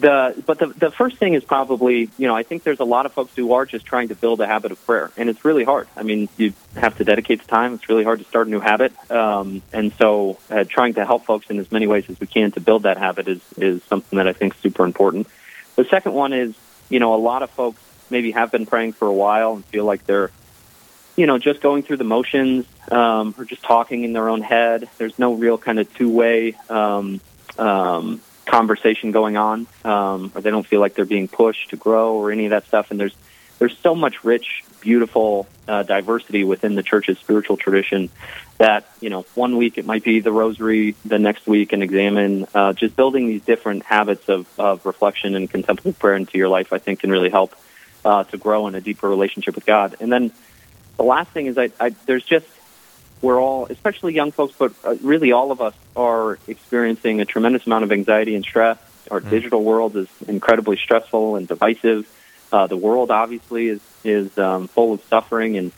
the 0.04 0.44
but 0.46 0.60
the 0.60 0.68
the 0.68 0.92
first 0.92 1.16
thing 1.16 1.34
is 1.34 1.46
probably 1.46 2.10
you 2.18 2.28
know 2.28 2.36
I 2.36 2.44
think 2.44 2.64
there's 2.64 2.82
a 2.82 2.86
lot 2.86 3.06
of 3.06 3.14
folks 3.14 3.34
who 3.36 3.54
are 3.54 3.66
just 3.66 3.86
trying 3.86 4.10
to 4.10 4.16
build 4.16 4.42
a 4.42 4.46
habit 4.46 4.74
of 4.74 4.86
prayer, 4.86 5.12
and 5.16 5.30
it's 5.30 5.46
really 5.46 5.64
hard. 5.64 5.88
I 5.96 6.04
mean, 6.04 6.28
you 6.36 6.54
have 6.76 6.98
to 6.98 7.06
dedicate 7.06 7.42
the 7.42 7.48
time. 7.48 7.74
It's 7.74 7.88
really 7.88 8.04
hard 8.04 8.20
to 8.20 8.26
start 8.26 8.48
a 8.48 8.50
new 8.50 8.60
habit, 8.60 8.92
um, 9.10 9.62
and 9.72 9.94
so 9.94 10.38
uh, 10.52 10.66
trying 10.66 10.96
to 10.96 11.06
help 11.06 11.26
folks 11.26 11.50
in 11.50 11.58
as 11.58 11.72
many 11.72 11.88
ways 11.88 12.10
as 12.10 12.20
we 12.20 12.28
can 12.28 12.52
to 12.52 12.60
build 12.60 12.84
that 12.84 12.98
habit 12.98 13.30
is 13.30 13.42
is 13.58 13.82
something 13.84 14.18
that 14.18 14.28
I 14.28 14.34
think 14.34 14.56
is 14.56 14.60
super 14.60 14.84
important. 14.84 15.28
The 15.78 15.86
second 15.86 16.14
one 16.14 16.34
is 16.34 16.54
you 16.90 17.00
know 17.00 17.16
a 17.16 17.22
lot 17.32 17.42
of 17.42 17.50
folks 17.52 17.82
maybe 18.10 18.32
have 18.32 18.52
been 18.52 18.66
praying 18.66 18.94
for 18.94 19.08
a 19.08 19.14
while 19.14 19.54
and 19.54 19.66
feel 19.66 19.86
like 19.86 20.06
they're 20.06 20.32
you 21.16 21.28
know 21.28 21.38
just 21.38 21.62
going 21.62 21.82
through 21.84 21.98
the 21.98 22.04
motions 22.04 22.66
um, 22.92 23.34
or 23.38 23.46
just 23.46 23.64
talking 23.64 24.04
in 24.04 24.12
their 24.12 24.28
own 24.28 24.42
head. 24.42 24.90
There's 24.98 25.18
no 25.18 25.34
real 25.34 25.58
kind 25.58 25.80
of 25.80 25.94
two 25.96 26.10
way. 26.10 26.58
Um, 26.70 27.22
um, 27.58 28.20
conversation 28.46 29.12
going 29.12 29.38
on, 29.38 29.68
um, 29.84 30.32
or 30.36 30.42
they 30.42 30.52
don't 30.52 30.66
feel 30.66 30.80
like 30.80 30.96
they're 30.96 31.06
being 31.06 31.28
pushed 31.28 31.70
to 31.70 31.76
grow 31.76 32.16
or 32.16 32.32
any 32.32 32.46
of 32.46 32.52
that 32.52 32.66
stuff. 32.66 32.92
And 32.92 33.00
there's 33.00 33.16
there's 33.60 33.78
so 33.78 33.96
much 33.96 34.24
rich, 34.24 34.64
beautiful 34.82 35.48
uh, 35.68 35.84
diversity 35.84 36.44
within 36.44 36.76
the 36.76 36.84
church's 36.84 37.18
spiritual 37.20 37.56
tradition 37.56 38.10
that 38.58 38.90
you 39.00 39.10
know 39.10 39.26
one 39.36 39.58
week 39.58 39.78
it 39.78 39.86
might 39.86 40.04
be 40.04 40.20
the 40.20 40.32
rosary, 40.32 40.96
the 41.06 41.20
next 41.20 41.48
week 41.48 41.74
and 41.74 41.84
examen. 41.84 42.48
Uh, 42.54 42.74
just 42.74 42.96
building 42.96 43.28
these 43.28 43.44
different 43.44 43.84
habits 43.84 44.28
of, 44.28 44.48
of 44.60 44.86
reflection 44.86 45.36
and 45.36 45.50
contemplative 45.50 45.98
prayer 46.00 46.16
into 46.16 46.38
your 46.38 46.50
life, 46.50 46.74
I 46.74 46.80
think, 46.80 47.00
can 47.00 47.12
really 47.12 47.30
help 47.30 47.56
uh, 48.04 48.24
to 48.26 48.38
grow 48.38 48.68
in 48.68 48.76
a 48.76 48.82
deeper 48.82 49.08
relationship 49.08 49.56
with 49.56 49.66
God. 49.66 49.96
And 50.00 50.12
then 50.12 50.32
the 50.98 51.04
last 51.04 51.32
thing 51.32 51.46
is, 51.46 51.58
I, 51.58 51.70
I 51.80 51.90
there's 52.06 52.26
just 52.26 52.48
we're 53.24 53.42
all, 53.42 53.66
especially 53.68 54.14
young 54.14 54.32
folks, 54.32 54.54
but 54.58 54.74
uh, 54.84 54.96
really 55.02 55.32
all 55.32 55.52
of 55.52 55.62
us 55.62 55.74
are 55.96 56.38
experiencing 56.48 57.22
a 57.22 57.26
tremendous 57.26 57.66
amount 57.66 57.86
of 57.86 57.92
anxiety 57.92 58.36
and 58.36 58.44
stress. 58.44 58.78
Our 59.10 59.22
digital 59.22 59.64
world 59.64 59.96
is 59.96 60.08
incredibly 60.28 60.78
stressful 60.78 61.38
and 61.38 61.48
divisive. 61.48 62.08
Uh, 62.52 62.68
the 62.68 62.78
world 62.78 63.10
obviously 63.12 63.70
is 63.70 63.82
is 64.04 64.38
um, 64.38 64.68
full 64.68 64.94
of 64.94 65.04
suffering 65.06 65.58
and 65.58 65.72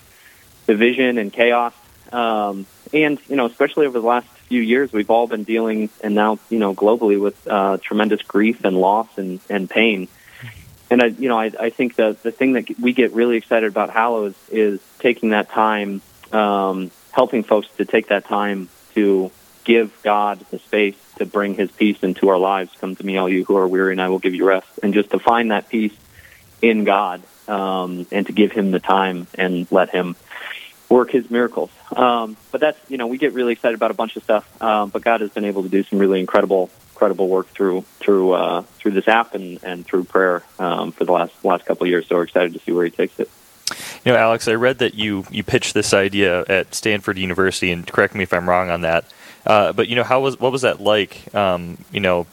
division 0.68 1.18
and 1.18 1.32
chaos. 1.32 1.74
Um, 2.12 2.66
and 2.94 3.20
you 3.28 3.36
know, 3.36 3.46
especially 3.46 3.86
over 3.86 4.00
the 4.00 4.08
last 4.08 4.28
few 4.48 4.62
years, 4.62 4.92
we've 4.92 5.10
all 5.10 5.28
been 5.28 5.44
dealing, 5.44 5.90
and 6.04 6.16
now 6.16 6.40
you 6.50 6.60
know, 6.60 6.74
globally 6.74 7.20
with 7.20 7.48
uh, 7.48 7.78
tremendous 7.78 8.22
grief 8.24 8.66
and 8.66 8.78
loss 8.78 9.08
and, 9.18 9.40
and 9.50 9.70
pain. 9.70 10.08
And 10.90 11.02
I, 11.02 11.06
you 11.08 11.30
know, 11.30 11.40
I, 11.40 11.52
I 11.60 11.70
think 11.70 11.96
the 11.96 12.16
the 12.22 12.32
thing 12.32 12.54
that 12.54 12.80
we 12.80 12.94
get 12.94 13.14
really 13.14 13.38
excited 13.38 13.68
about 13.68 13.90
Hallow 13.90 14.26
is, 14.26 14.36
is 14.52 14.80
taking 15.00 15.30
that 15.30 15.50
time, 15.50 16.02
um, 16.32 16.92
helping 17.16 17.44
folks 17.44 17.68
to 17.78 17.86
take 17.86 18.08
that 18.08 18.26
time 18.26 18.68
to 18.94 19.32
give 19.64 19.98
God 20.04 20.40
the 20.52 20.60
space 20.60 20.98
to 21.18 21.26
bring 21.26 21.56
His 21.56 21.72
peace 21.72 22.04
into 22.04 22.28
our 22.28 22.38
lives. 22.38 22.72
Come 22.80 22.96
to 22.98 23.06
me, 23.06 23.18
all 23.18 23.30
you 23.30 23.46
who 23.46 23.56
are 23.56 23.68
weary, 23.68 23.94
and 23.94 24.02
I 24.02 24.10
will 24.10 24.20
give 24.20 24.36
you 24.36 24.46
rest. 24.46 24.68
And 24.84 24.94
just 24.94 25.12
to 25.12 25.20
find 25.20 25.52
that 25.52 25.70
peace 25.70 25.94
in 26.62 26.84
God, 26.84 27.24
um, 27.48 28.06
and 28.12 28.28
to 28.28 28.34
give 28.34 28.51
Him 28.51 28.72
the 28.72 28.82
time 28.82 29.28
and 29.36 29.66
let 29.72 29.89
Him 29.89 30.16
work 30.89 31.12
His 31.12 31.32
miracles. 31.32 31.72
Um, 31.96 32.36
but 32.51 32.60
that's 32.60 32.80
you 32.89 32.98
know 32.98 33.08
we 33.08 33.18
get 33.18 33.34
really 33.34 33.54
excited 33.54 33.75
about 33.75 33.92
a 33.92 33.96
bunch 33.96 34.18
of 34.18 34.24
stuff. 34.24 34.62
Um, 34.62 34.89
but 34.89 35.01
God 35.01 35.22
has 35.22 35.30
been 35.30 35.46
able 35.46 35.63
to 35.63 35.70
do 35.70 35.84
some 35.84 36.00
really 36.00 36.20
incredible 36.20 36.70
incredible 36.94 37.30
work 37.30 37.48
through 37.48 37.84
through 38.00 38.34
uh, 38.34 38.62
through 38.78 38.92
this 38.92 39.08
app 39.08 39.36
and, 39.36 39.60
and 39.63 39.86
through 39.86 40.04
prayer 40.04 40.44
um, 40.60 40.92
for 40.92 41.06
the 41.06 41.13
last 41.13 41.34
last 41.46 41.66
couple 41.66 41.84
of 41.84 41.89
years. 41.89 42.08
So 42.08 42.16
we're 42.16 42.24
excited 42.24 42.54
to 42.54 42.60
see 42.60 42.74
where 42.74 42.86
He 42.86 42.92
takes 42.92 43.20
it. 43.20 43.30
You 44.03 44.12
know, 44.12 44.17
Alex, 44.17 44.48
I 44.48 44.53
read 44.53 44.79
that 44.79 44.93
you 44.93 45.25
you 45.31 45.43
pitched 45.43 45.74
this 45.74 45.93
idea 45.93 46.45
at 46.48 46.75
Stanford 46.75 47.17
University, 47.17 47.72
and 47.72 47.86
correct 47.86 48.13
me 48.13 48.24
if 48.24 48.34
I'm 48.34 48.48
wrong 48.48 48.69
on 48.69 48.81
that. 48.81 49.05
Uh, 49.45 49.74
but 49.74 49.88
you 49.88 49.95
know, 49.95 50.03
how 50.03 50.22
was 50.22 50.39
what 50.39 50.51
was 50.51 50.62
that 50.62 50.79
like? 50.79 51.34
Um, 51.34 51.77
you 51.91 52.00
know, 52.00 52.27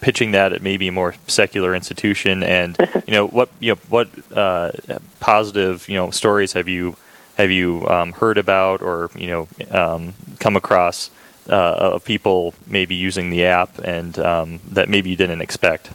pitching 0.00 0.32
that 0.32 0.52
at 0.52 0.62
maybe 0.62 0.88
a 0.88 0.92
more 0.92 1.14
secular 1.26 1.74
institution, 1.74 2.42
and 2.42 2.76
you 3.06 3.12
know, 3.12 3.26
what 3.26 3.48
you 3.60 3.72
know, 3.72 3.80
what 3.88 4.08
uh, 4.36 4.72
positive 5.20 5.88
you 5.88 5.94
know 5.94 6.10
stories 6.10 6.54
have 6.54 6.68
you 6.68 6.96
have 7.36 7.50
you 7.50 7.86
um, 7.88 8.12
heard 8.12 8.38
about 8.38 8.82
or 8.82 9.10
you 9.16 9.28
know 9.28 9.48
um, 9.70 10.14
come 10.40 10.56
across 10.56 11.10
uh, 11.48 11.92
of 11.92 12.04
people 12.04 12.54
maybe 12.66 12.94
using 12.94 13.30
the 13.30 13.44
app 13.44 13.78
and 13.78 14.18
um, 14.18 14.60
that 14.70 14.88
maybe 14.88 15.10
you 15.10 15.16
didn't 15.16 15.40
expect? 15.40 15.90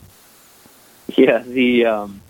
Yeah, 1.17 1.39
the 1.39 1.85
um, 1.85 2.21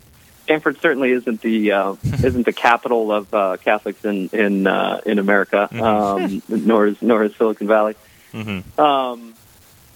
Stanford 0.52 0.82
certainly 0.82 1.12
isn't 1.12 1.40
the 1.40 1.72
uh, 1.72 1.96
isn't 2.04 2.46
the 2.46 2.52
capital 2.52 3.10
of 3.10 3.34
uh, 3.34 3.56
Catholics 3.64 4.04
in 4.04 4.28
in 4.34 4.68
uh, 4.68 5.00
in 5.06 5.18
America, 5.18 5.70
um, 5.82 6.42
nor 6.50 6.88
is 6.88 7.02
nor 7.02 7.24
is 7.24 7.34
Silicon 7.38 7.68
Valley. 7.68 7.96
Mm-hmm. 8.34 8.80
Um, 8.80 9.34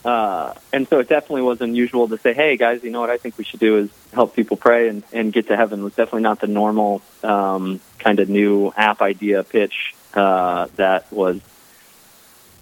uh, 0.05 0.53
and 0.71 0.87
so 0.87 0.99
it 0.99 1.09
definitely 1.09 1.41
was 1.41 1.59
unusual 1.59 2.07
to 2.07 2.17
say, 2.17 2.33
"Hey 2.33 2.55
guys, 2.55 2.85
you 2.85 2.89
know 2.89 3.01
what 3.01 3.09
I 3.09 3.17
think 3.17 3.37
we 3.37 3.43
should 3.43 3.59
do 3.59 3.79
is 3.79 3.89
help 4.13 4.33
people 4.33 4.55
pray 4.55 4.87
and, 4.87 5.03
and 5.11 5.33
get 5.33 5.47
to 5.47 5.57
heaven." 5.57 5.81
It 5.81 5.83
was 5.83 5.95
definitely 5.95 6.21
not 6.21 6.39
the 6.39 6.47
normal 6.47 7.01
um, 7.21 7.81
kind 7.99 8.21
of 8.21 8.29
new 8.29 8.71
app 8.77 9.01
idea 9.01 9.43
pitch 9.43 9.93
uh, 10.13 10.67
that 10.77 11.11
was 11.11 11.41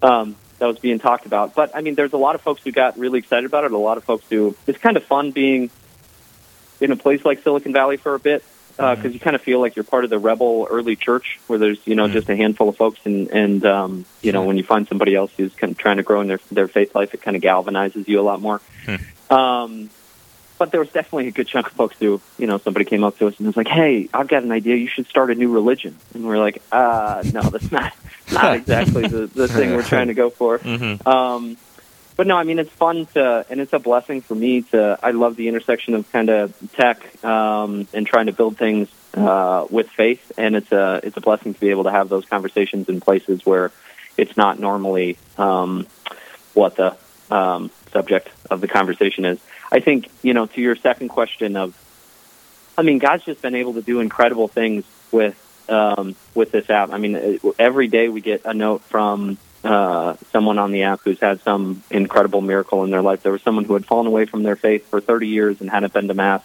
um, 0.02 0.34
that 0.58 0.66
was 0.66 0.80
being 0.80 0.98
talked 0.98 1.26
about. 1.26 1.54
But 1.54 1.76
I 1.76 1.80
mean, 1.80 1.94
there's 1.94 2.12
a 2.12 2.18
lot 2.18 2.34
of 2.34 2.40
folks 2.40 2.64
who 2.64 2.72
got 2.72 2.98
really 2.98 3.20
excited 3.20 3.44
about 3.44 3.62
it. 3.62 3.70
A 3.70 3.78
lot 3.78 3.98
of 3.98 4.04
folks 4.04 4.24
who 4.28 4.56
it's 4.66 4.78
kind 4.78 4.96
of 4.96 5.04
fun 5.04 5.30
being 5.30 5.70
in 6.84 6.92
a 6.92 6.96
place 6.96 7.24
like 7.24 7.42
Silicon 7.42 7.72
Valley 7.72 7.96
for 7.96 8.14
a 8.14 8.18
bit 8.20 8.44
because 8.76 9.14
you 9.14 9.20
kind 9.20 9.36
of 9.36 9.42
feel 9.42 9.60
like 9.60 9.76
you're 9.76 9.84
part 9.84 10.02
of 10.04 10.10
the 10.10 10.18
rebel 10.18 10.66
early 10.68 10.96
church 10.96 11.38
where 11.46 11.58
there's 11.60 11.78
you 11.86 11.94
know 11.94 12.08
Mhm. 12.08 12.12
just 12.12 12.28
a 12.28 12.34
handful 12.36 12.68
of 12.68 12.76
folks 12.76 12.98
and 13.04 13.28
and 13.30 13.64
um, 13.64 14.04
you 14.20 14.32
know 14.32 14.42
when 14.44 14.56
you 14.56 14.64
find 14.64 14.88
somebody 14.88 15.14
else 15.14 15.30
who's 15.36 15.54
kind 15.54 15.70
of 15.72 15.78
trying 15.78 15.98
to 15.98 16.02
grow 16.02 16.20
in 16.22 16.26
their 16.28 16.40
their 16.50 16.66
faith 16.68 16.94
life, 16.94 17.14
it 17.14 17.22
kind 17.22 17.36
of 17.36 17.42
galvanizes 17.42 18.08
you 18.08 18.20
a 18.20 18.22
lot 18.22 18.40
more. 18.40 18.60
Um, 19.30 19.90
but 20.58 20.66
but 20.66 20.70
there 20.70 20.80
was 20.80 20.88
definitely 20.90 21.26
a 21.28 21.32
good 21.32 21.48
chunk 21.48 21.66
of 21.66 21.72
folks 21.72 21.96
who, 21.98 22.20
you 22.38 22.46
know, 22.46 22.58
somebody 22.58 22.84
came 22.84 23.02
up 23.04 23.18
to 23.18 23.26
us 23.26 23.36
and 23.38 23.46
was 23.46 23.56
like, 23.56 23.66
"Hey, 23.68 24.08
I've 24.14 24.28
got 24.28 24.44
an 24.44 24.52
idea. 24.52 24.76
You 24.76 24.86
should 24.88 25.06
start 25.08 25.30
a 25.30 25.34
new 25.34 25.52
religion." 25.52 25.96
And 26.14 26.24
we're 26.24 26.38
like, 26.38 26.62
"Uh, 26.72 27.22
no, 27.32 27.42
that's 27.42 27.70
not 27.72 27.92
not 28.32 28.54
exactly 28.60 29.06
the, 29.08 29.26
the 29.26 29.48
thing 29.48 29.72
we're 29.74 29.82
trying 29.82 30.08
to 30.08 30.14
go 30.14 30.30
for." 30.30 30.58
Mm-hmm. 30.60 31.06
Um, 31.08 31.56
but 32.16 32.26
no, 32.26 32.36
I 32.36 32.44
mean 32.44 32.58
it's 32.58 32.70
fun 32.70 33.06
to, 33.14 33.44
and 33.50 33.60
it's 33.60 33.72
a 33.72 33.78
blessing 33.78 34.20
for 34.20 34.34
me 34.34 34.62
to. 34.62 34.98
I 35.02 35.10
love 35.10 35.36
the 35.36 35.48
intersection 35.48 35.94
of 35.94 36.10
kind 36.12 36.28
of 36.28 36.54
tech 36.72 37.24
um, 37.24 37.88
and 37.92 38.06
trying 38.06 38.26
to 38.26 38.32
build 38.32 38.56
things 38.56 38.88
uh, 39.14 39.66
with 39.68 39.88
faith, 39.88 40.32
and 40.38 40.54
it's 40.54 40.70
a 40.70 41.00
it's 41.02 41.16
a 41.16 41.20
blessing 41.20 41.54
to 41.54 41.60
be 41.60 41.70
able 41.70 41.84
to 41.84 41.90
have 41.90 42.08
those 42.08 42.24
conversations 42.24 42.88
in 42.88 43.00
places 43.00 43.44
where 43.44 43.72
it's 44.16 44.36
not 44.36 44.60
normally 44.60 45.18
um, 45.38 45.86
what 46.52 46.76
the 46.76 46.96
um, 47.30 47.70
subject 47.92 48.28
of 48.50 48.60
the 48.60 48.68
conversation 48.68 49.24
is. 49.24 49.40
I 49.72 49.80
think 49.80 50.08
you 50.22 50.34
know 50.34 50.46
to 50.46 50.60
your 50.60 50.76
second 50.76 51.08
question 51.08 51.56
of, 51.56 51.74
I 52.78 52.82
mean, 52.82 52.98
God's 52.98 53.24
just 53.24 53.42
been 53.42 53.56
able 53.56 53.74
to 53.74 53.82
do 53.82 54.00
incredible 54.00 54.46
things 54.46 54.84
with 55.10 55.40
um, 55.68 56.14
with 56.34 56.52
this 56.52 56.70
app. 56.70 56.92
I 56.92 56.98
mean, 56.98 57.40
every 57.58 57.88
day 57.88 58.08
we 58.08 58.20
get 58.20 58.42
a 58.44 58.54
note 58.54 58.82
from 58.82 59.38
uh, 59.64 60.16
someone 60.30 60.58
on 60.58 60.72
the 60.72 60.82
app 60.82 61.00
who's 61.02 61.20
had 61.20 61.40
some 61.40 61.82
incredible 61.90 62.40
miracle 62.40 62.84
in 62.84 62.90
their 62.90 63.02
life. 63.02 63.22
There 63.22 63.32
was 63.32 63.42
someone 63.42 63.64
who 63.64 63.72
had 63.72 63.86
fallen 63.86 64.06
away 64.06 64.26
from 64.26 64.42
their 64.42 64.56
faith 64.56 64.88
for 64.88 65.00
30 65.00 65.28
years 65.28 65.60
and 65.60 65.70
hadn't 65.70 65.92
been 65.92 66.08
to 66.08 66.14
mass, 66.14 66.42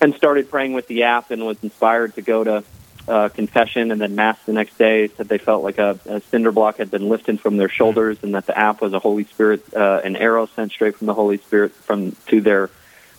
and 0.00 0.14
started 0.14 0.50
praying 0.50 0.74
with 0.74 0.86
the 0.86 1.04
app 1.04 1.30
and 1.30 1.44
was 1.44 1.56
inspired 1.62 2.14
to 2.16 2.22
go 2.22 2.44
to 2.44 2.64
uh, 3.08 3.30
confession 3.30 3.90
and 3.90 4.00
then 4.00 4.14
mass 4.14 4.38
the 4.44 4.52
next 4.52 4.76
day. 4.76 5.08
Said 5.08 5.28
they 5.28 5.38
felt 5.38 5.64
like 5.64 5.78
a, 5.78 5.98
a 6.04 6.20
cinder 6.20 6.52
block 6.52 6.76
had 6.76 6.90
been 6.90 7.08
lifted 7.08 7.40
from 7.40 7.56
their 7.56 7.70
shoulders, 7.70 8.18
and 8.22 8.34
that 8.34 8.46
the 8.46 8.56
app 8.56 8.82
was 8.82 8.92
a 8.92 8.98
Holy 8.98 9.24
Spirit, 9.24 9.74
uh, 9.74 10.02
an 10.04 10.14
arrow 10.14 10.46
sent 10.46 10.72
straight 10.72 10.96
from 10.96 11.06
the 11.06 11.14
Holy 11.14 11.38
Spirit 11.38 11.72
from 11.72 12.12
to 12.26 12.40
their 12.42 12.70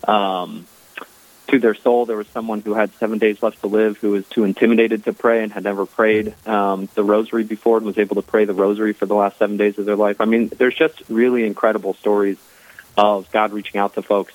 um, 0.06 0.66
to 1.50 1.58
their 1.58 1.74
soul. 1.74 2.06
There 2.06 2.16
was 2.16 2.28
someone 2.28 2.60
who 2.60 2.74
had 2.74 2.92
seven 2.94 3.18
days 3.18 3.42
left 3.42 3.60
to 3.60 3.66
live 3.66 3.98
who 3.98 4.10
was 4.12 4.26
too 4.28 4.44
intimidated 4.44 5.04
to 5.04 5.12
pray 5.12 5.42
and 5.42 5.52
had 5.52 5.64
never 5.64 5.86
prayed 5.86 6.34
um, 6.46 6.88
the 6.94 7.04
rosary 7.04 7.44
before 7.44 7.76
and 7.76 7.86
was 7.86 7.98
able 7.98 8.16
to 8.16 8.22
pray 8.22 8.44
the 8.44 8.54
rosary 8.54 8.92
for 8.92 9.06
the 9.06 9.14
last 9.14 9.38
seven 9.38 9.56
days 9.56 9.78
of 9.78 9.84
their 9.84 9.96
life. 9.96 10.20
I 10.20 10.24
mean, 10.24 10.48
there's 10.48 10.76
just 10.76 11.02
really 11.08 11.44
incredible 11.44 11.94
stories 11.94 12.38
of 12.96 13.30
God 13.30 13.52
reaching 13.52 13.80
out 13.80 13.94
to 13.94 14.02
folks 14.02 14.32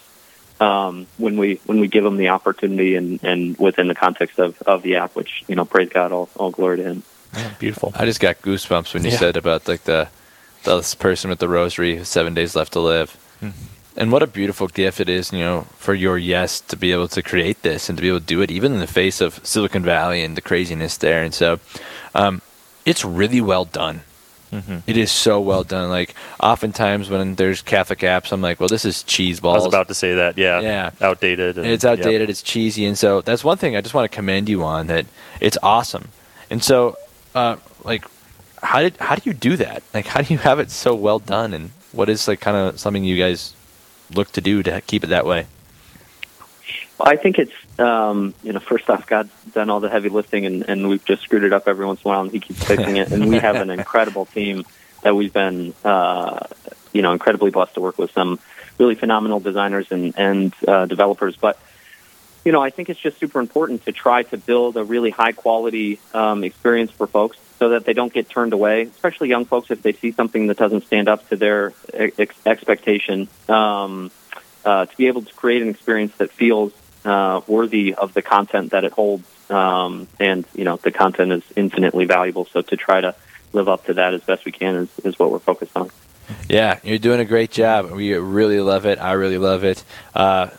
um, 0.60 1.07
when 1.17 1.38
we 1.38 1.60
when 1.65 1.79
we 1.79 1.88
give 1.88 2.03
them 2.03 2.17
the 2.17 2.29
opportunity 2.29 2.95
and, 2.95 3.22
and 3.24 3.57
within 3.57 3.88
the 3.88 3.95
context 3.95 4.39
of, 4.39 4.62
of 4.63 4.84
the 4.84 4.95
app, 4.98 5.15
which 5.15 5.43
you 5.48 5.55
know, 5.55 5.65
praise 5.65 5.89
God, 5.89 6.12
all, 6.12 6.29
all 6.36 6.51
glory 6.51 6.77
to 6.77 6.84
Him. 6.84 7.03
Yeah, 7.36 7.50
beautiful. 7.60 7.91
I 7.95 8.05
just 8.05 8.22
got 8.22 8.41
goosebumps 8.41 8.93
when 8.93 9.03
you 9.03 9.12
Yeah. 9.12 9.17
said 9.17 9.36
about 9.38 9.67
like 9.67 9.84
the 9.84 10.07
this 10.63 10.95
person 10.95 11.29
with 11.29 11.39
the 11.39 11.50
rosary, 11.50 12.03
seven 12.05 12.34
days 12.34 12.55
left 12.55 12.74
to 12.74 12.79
live. 12.79 13.12
Hmm. 13.41 13.50
And 13.97 14.11
what 14.11 14.23
a 14.23 14.27
beautiful 14.27 14.67
gift 14.67 14.99
it 14.99 15.07
is, 15.07 15.31
you 15.31 15.39
know, 15.39 15.61
for 15.77 15.93
your 15.93 16.17
yes 16.17 16.59
to 16.61 16.75
be 16.75 16.91
able 16.91 17.07
to 17.09 17.23
create 17.23 17.61
this 17.61 17.87
and 17.87 17.97
to 17.97 18.01
be 18.01 18.09
able 18.09 18.19
to 18.19 18.25
do 18.25 18.41
it 18.41 18.51
even 18.51 18.73
in 18.73 18.79
the 18.79 18.87
face 18.87 19.21
of 19.21 19.39
Silicon 19.45 19.83
Valley 19.83 20.21
and 20.21 20.35
the 20.35 20.41
craziness 20.41 20.97
there. 20.97 21.23
And 21.23 21.33
so, 21.33 21.59
um, 22.13 22.41
it's 22.85 23.05
really 23.05 23.41
well 23.41 23.65
done. 23.65 24.01
Mhm. 24.51 24.83
It 24.85 24.97
is 24.97 25.11
so 25.11 25.39
well 25.39 25.63
done. 25.63 25.89
Like 25.89 26.13
oftentimes 26.39 27.09
when 27.09 27.35
there's 27.35 27.61
Catholic 27.61 27.99
apps, 27.99 28.31
I'm 28.31 28.41
like, 28.41 28.59
well, 28.59 28.69
this 28.69 28.85
is 28.85 29.03
cheese 29.03 29.39
I 29.43 29.47
was 29.47 29.65
about 29.65 29.87
to 29.87 29.93
say 29.93 30.15
that. 30.15 30.37
Yeah. 30.37 30.59
Yeah. 30.59 30.91
Outdated. 31.01 31.57
And, 31.57 31.65
it's 31.67 31.83
yep. 31.83 31.99
outdated, 31.99 32.29
it's 32.29 32.41
cheesy, 32.41 32.85
and 32.85 32.97
so 32.97 33.21
that's 33.21 33.43
one 33.43 33.57
thing 33.57 33.75
I 33.75 33.81
just 33.81 33.93
want 33.93 34.09
to 34.09 34.15
commend 34.15 34.49
you 34.49 34.63
on 34.63 34.87
that 34.87 35.05
it's 35.41 35.57
awesome. 35.63 36.09
And 36.49 36.63
so, 36.63 36.97
uh, 37.33 37.57
like, 37.83 38.05
how 38.61 38.81
did 38.81 38.97
how 38.97 39.15
do 39.15 39.23
you 39.25 39.33
do 39.33 39.57
that? 39.57 39.83
Like, 39.93 40.05
how 40.05 40.21
do 40.21 40.33
you 40.33 40.39
have 40.39 40.59
it 40.59 40.71
so 40.71 40.93
well 40.93 41.19
done? 41.19 41.53
And 41.53 41.71
what 41.91 42.09
is 42.09 42.27
like 42.27 42.39
kind 42.39 42.55
of 42.55 42.79
something 42.79 43.03
you 43.03 43.17
guys 43.17 43.54
look 44.13 44.31
to 44.33 44.41
do 44.41 44.63
to 44.63 44.81
keep 44.81 45.03
it 45.03 45.07
that 45.07 45.25
way? 45.25 45.47
Well, 46.97 47.12
I 47.12 47.17
think 47.17 47.39
it's 47.39 47.79
um, 47.79 48.33
you 48.43 48.53
know 48.53 48.59
first 48.59 48.89
off, 48.89 49.05
God's 49.07 49.31
done 49.53 49.69
all 49.69 49.79
the 49.79 49.89
heavy 49.89 50.09
lifting, 50.09 50.45
and, 50.45 50.63
and 50.67 50.88
we've 50.88 51.03
just 51.03 51.24
screwed 51.24 51.43
it 51.43 51.53
up 51.53 51.67
every 51.67 51.85
once 51.85 52.01
in 52.01 52.09
a 52.09 52.13
while, 52.13 52.21
and 52.21 52.31
He 52.31 52.39
keeps 52.39 52.63
fixing 52.63 52.97
it. 52.97 53.12
And 53.12 53.29
we 53.29 53.38
have 53.38 53.57
an 53.57 53.69
incredible 53.79 54.25
team 54.25 54.65
that 55.01 55.15
we've 55.15 55.33
been 55.33 55.74
uh, 55.83 56.47
you 56.93 57.01
know 57.01 57.12
incredibly 57.12 57.51
blessed 57.51 57.74
to 57.75 57.81
work 57.81 57.97
with 57.97 58.12
some 58.12 58.39
really 58.77 58.95
phenomenal 58.95 59.39
designers 59.39 59.91
and 59.91 60.13
and 60.17 60.53
uh, 60.67 60.85
developers. 60.85 61.35
But 61.35 61.59
you 62.45 62.51
know, 62.51 62.62
I 62.62 62.69
think 62.69 62.89
it's 62.89 63.00
just 63.00 63.19
super 63.19 63.39
important 63.39 63.85
to 63.85 63.91
try 63.91 64.24
to 64.24 64.38
build 64.38 64.77
a 64.77 64.83
really 64.83 65.09
high 65.09 65.31
quality 65.31 66.00
um, 66.13 66.43
experience 66.43 66.91
for 66.91 67.07
folks 67.07 67.38
so 67.59 67.69
that 67.69 67.85
they 67.85 67.93
don't 67.93 68.13
get 68.13 68.29
turned 68.29 68.53
away, 68.53 68.83
especially 68.83 69.29
young 69.29 69.45
folks 69.45 69.71
if 69.71 69.81
they 69.81 69.93
see 69.93 70.12
something 70.12 70.47
that 70.47 70.57
doesn't 70.57 70.85
stand 70.85 71.07
up 71.07 71.27
to 71.29 71.35
their 71.35 71.74
ex- 71.93 72.35
expectation. 72.45 73.27
Um, 73.47 74.12
uh, 74.65 74.85
to 74.85 74.97
be 74.97 75.07
able 75.07 75.21
to 75.21 75.33
create 75.33 75.62
an 75.62 75.69
experience 75.69 76.15
that 76.17 76.31
feels 76.31 76.74
uh, 77.05 77.41
worthy 77.47 77.93
of 77.93 78.13
the 78.13 78.21
content 78.21 78.71
that 78.71 78.83
it 78.83 78.91
holds, 78.91 79.27
um, 79.50 80.07
and 80.19 80.43
you 80.55 80.63
know 80.63 80.77
the 80.77 80.91
content 80.91 81.31
is 81.31 81.43
infinitely 81.55 82.05
valuable. 82.05 82.45
So 82.45 82.62
to 82.63 82.75
try 82.75 83.00
to 83.01 83.15
live 83.53 83.69
up 83.69 83.85
to 83.85 83.93
that 83.93 84.13
as 84.13 84.24
best 84.24 84.43
we 84.43 84.51
can 84.51 84.75
is, 84.75 84.89
is 85.03 85.19
what 85.19 85.31
we're 85.31 85.39
focused 85.39 85.77
on. 85.77 85.91
Yeah, 86.50 86.79
you're 86.83 86.97
doing 86.97 87.19
a 87.19 87.25
great 87.25 87.51
job. 87.51 87.91
We 87.91 88.13
really 88.15 88.59
love 88.59 88.88
it. 88.88 89.00
I 89.00 89.13
really 89.13 89.38
love 89.38 89.63
it. 89.63 89.83
Uh, 90.15 90.50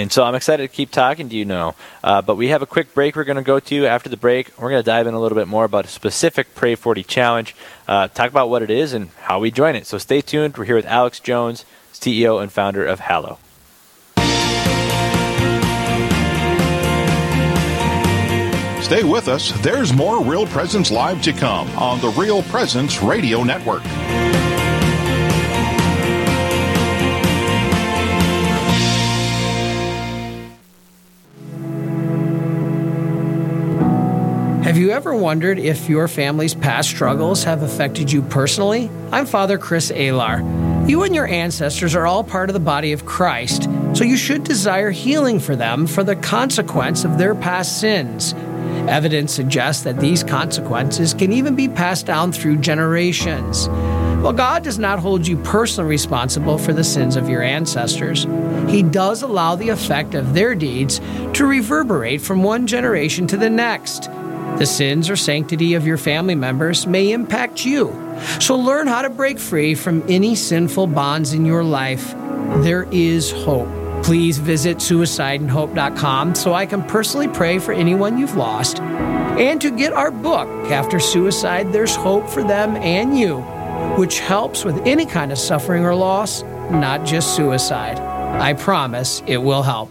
and 0.00 0.10
so 0.10 0.24
I'm 0.24 0.34
excited 0.34 0.62
to 0.62 0.74
keep 0.74 0.90
talking 0.90 1.28
to 1.28 1.36
you 1.36 1.44
now. 1.44 1.74
Uh, 2.02 2.22
but 2.22 2.36
we 2.36 2.48
have 2.48 2.62
a 2.62 2.66
quick 2.66 2.94
break 2.94 3.16
we're 3.16 3.24
going 3.24 3.36
to 3.36 3.42
go 3.42 3.60
to. 3.60 3.86
After 3.86 4.08
the 4.08 4.16
break, 4.16 4.50
we're 4.58 4.70
going 4.70 4.82
to 4.82 4.86
dive 4.86 5.06
in 5.06 5.14
a 5.14 5.20
little 5.20 5.36
bit 5.36 5.46
more 5.46 5.64
about 5.64 5.84
a 5.84 5.88
specific 5.88 6.54
Pray 6.54 6.74
40 6.74 7.02
challenge, 7.02 7.54
uh, 7.86 8.08
talk 8.08 8.30
about 8.30 8.48
what 8.48 8.62
it 8.62 8.70
is 8.70 8.92
and 8.92 9.10
how 9.22 9.38
we 9.40 9.50
join 9.50 9.76
it. 9.76 9.86
So 9.86 9.98
stay 9.98 10.20
tuned. 10.20 10.56
We're 10.56 10.64
here 10.64 10.76
with 10.76 10.86
Alex 10.86 11.20
Jones, 11.20 11.64
CEO 11.92 12.42
and 12.42 12.50
founder 12.50 12.84
of 12.86 13.00
Hallow. 13.00 13.38
Stay 18.82 19.04
with 19.04 19.28
us. 19.28 19.52
There's 19.60 19.92
more 19.92 20.24
Real 20.24 20.46
Presence 20.46 20.90
Live 20.90 21.22
to 21.22 21.32
come 21.32 21.68
on 21.78 22.00
the 22.00 22.08
Real 22.08 22.42
Presence 22.44 23.02
Radio 23.02 23.44
Network. 23.44 23.82
You 34.90 34.96
ever 34.96 35.14
wondered 35.14 35.60
if 35.60 35.88
your 35.88 36.08
family's 36.08 36.52
past 36.52 36.88
struggles 36.88 37.44
have 37.44 37.62
affected 37.62 38.10
you 38.10 38.22
personally? 38.22 38.90
I'm 39.12 39.24
Father 39.24 39.56
Chris 39.56 39.92
Alar. 39.92 40.40
You 40.88 41.04
and 41.04 41.14
your 41.14 41.28
ancestors 41.28 41.94
are 41.94 42.08
all 42.08 42.24
part 42.24 42.50
of 42.50 42.54
the 42.54 42.58
body 42.58 42.90
of 42.90 43.06
Christ, 43.06 43.68
so 43.94 44.02
you 44.02 44.16
should 44.16 44.42
desire 44.42 44.90
healing 44.90 45.38
for 45.38 45.54
them 45.54 45.86
for 45.86 46.02
the 46.02 46.16
consequence 46.16 47.04
of 47.04 47.18
their 47.18 47.36
past 47.36 47.78
sins. 47.78 48.34
Evidence 48.88 49.32
suggests 49.32 49.84
that 49.84 50.00
these 50.00 50.24
consequences 50.24 51.14
can 51.14 51.32
even 51.32 51.54
be 51.54 51.68
passed 51.68 52.06
down 52.06 52.32
through 52.32 52.56
generations. 52.56 53.68
While 53.68 54.32
God 54.32 54.64
does 54.64 54.80
not 54.80 54.98
hold 54.98 55.24
you 55.24 55.36
personally 55.36 55.88
responsible 55.88 56.58
for 56.58 56.72
the 56.72 56.82
sins 56.82 57.14
of 57.14 57.28
your 57.28 57.42
ancestors. 57.42 58.26
He 58.68 58.82
does 58.82 59.22
allow 59.22 59.54
the 59.54 59.68
effect 59.68 60.14
of 60.14 60.34
their 60.34 60.56
deeds 60.56 61.00
to 61.34 61.46
reverberate 61.46 62.20
from 62.20 62.42
one 62.42 62.66
generation 62.66 63.28
to 63.28 63.36
the 63.36 63.48
next. 63.48 64.10
The 64.60 64.66
sins 64.66 65.08
or 65.08 65.16
sanctity 65.16 65.72
of 65.72 65.86
your 65.86 65.96
family 65.96 66.34
members 66.34 66.86
may 66.86 67.12
impact 67.12 67.64
you. 67.64 67.96
So 68.40 68.58
learn 68.58 68.88
how 68.88 69.00
to 69.00 69.08
break 69.08 69.38
free 69.38 69.74
from 69.74 70.04
any 70.06 70.34
sinful 70.34 70.88
bonds 70.88 71.32
in 71.32 71.46
your 71.46 71.64
life. 71.64 72.12
There 72.62 72.86
is 72.92 73.32
hope. 73.32 73.70
Please 74.04 74.36
visit 74.36 74.76
suicideandhope.com 74.76 76.34
so 76.34 76.52
I 76.52 76.66
can 76.66 76.82
personally 76.82 77.28
pray 77.28 77.58
for 77.58 77.72
anyone 77.72 78.18
you've 78.18 78.36
lost. 78.36 78.80
And 78.80 79.58
to 79.62 79.70
get 79.74 79.94
our 79.94 80.10
book, 80.10 80.46
After 80.70 81.00
Suicide, 81.00 81.72
There's 81.72 81.96
Hope 81.96 82.28
for 82.28 82.42
Them 82.42 82.76
and 82.76 83.18
You, 83.18 83.38
which 83.96 84.20
helps 84.20 84.62
with 84.62 84.76
any 84.86 85.06
kind 85.06 85.32
of 85.32 85.38
suffering 85.38 85.86
or 85.86 85.94
loss, 85.94 86.42
not 86.70 87.06
just 87.06 87.34
suicide. 87.34 87.98
I 87.98 88.52
promise 88.52 89.22
it 89.26 89.38
will 89.38 89.62
help. 89.62 89.90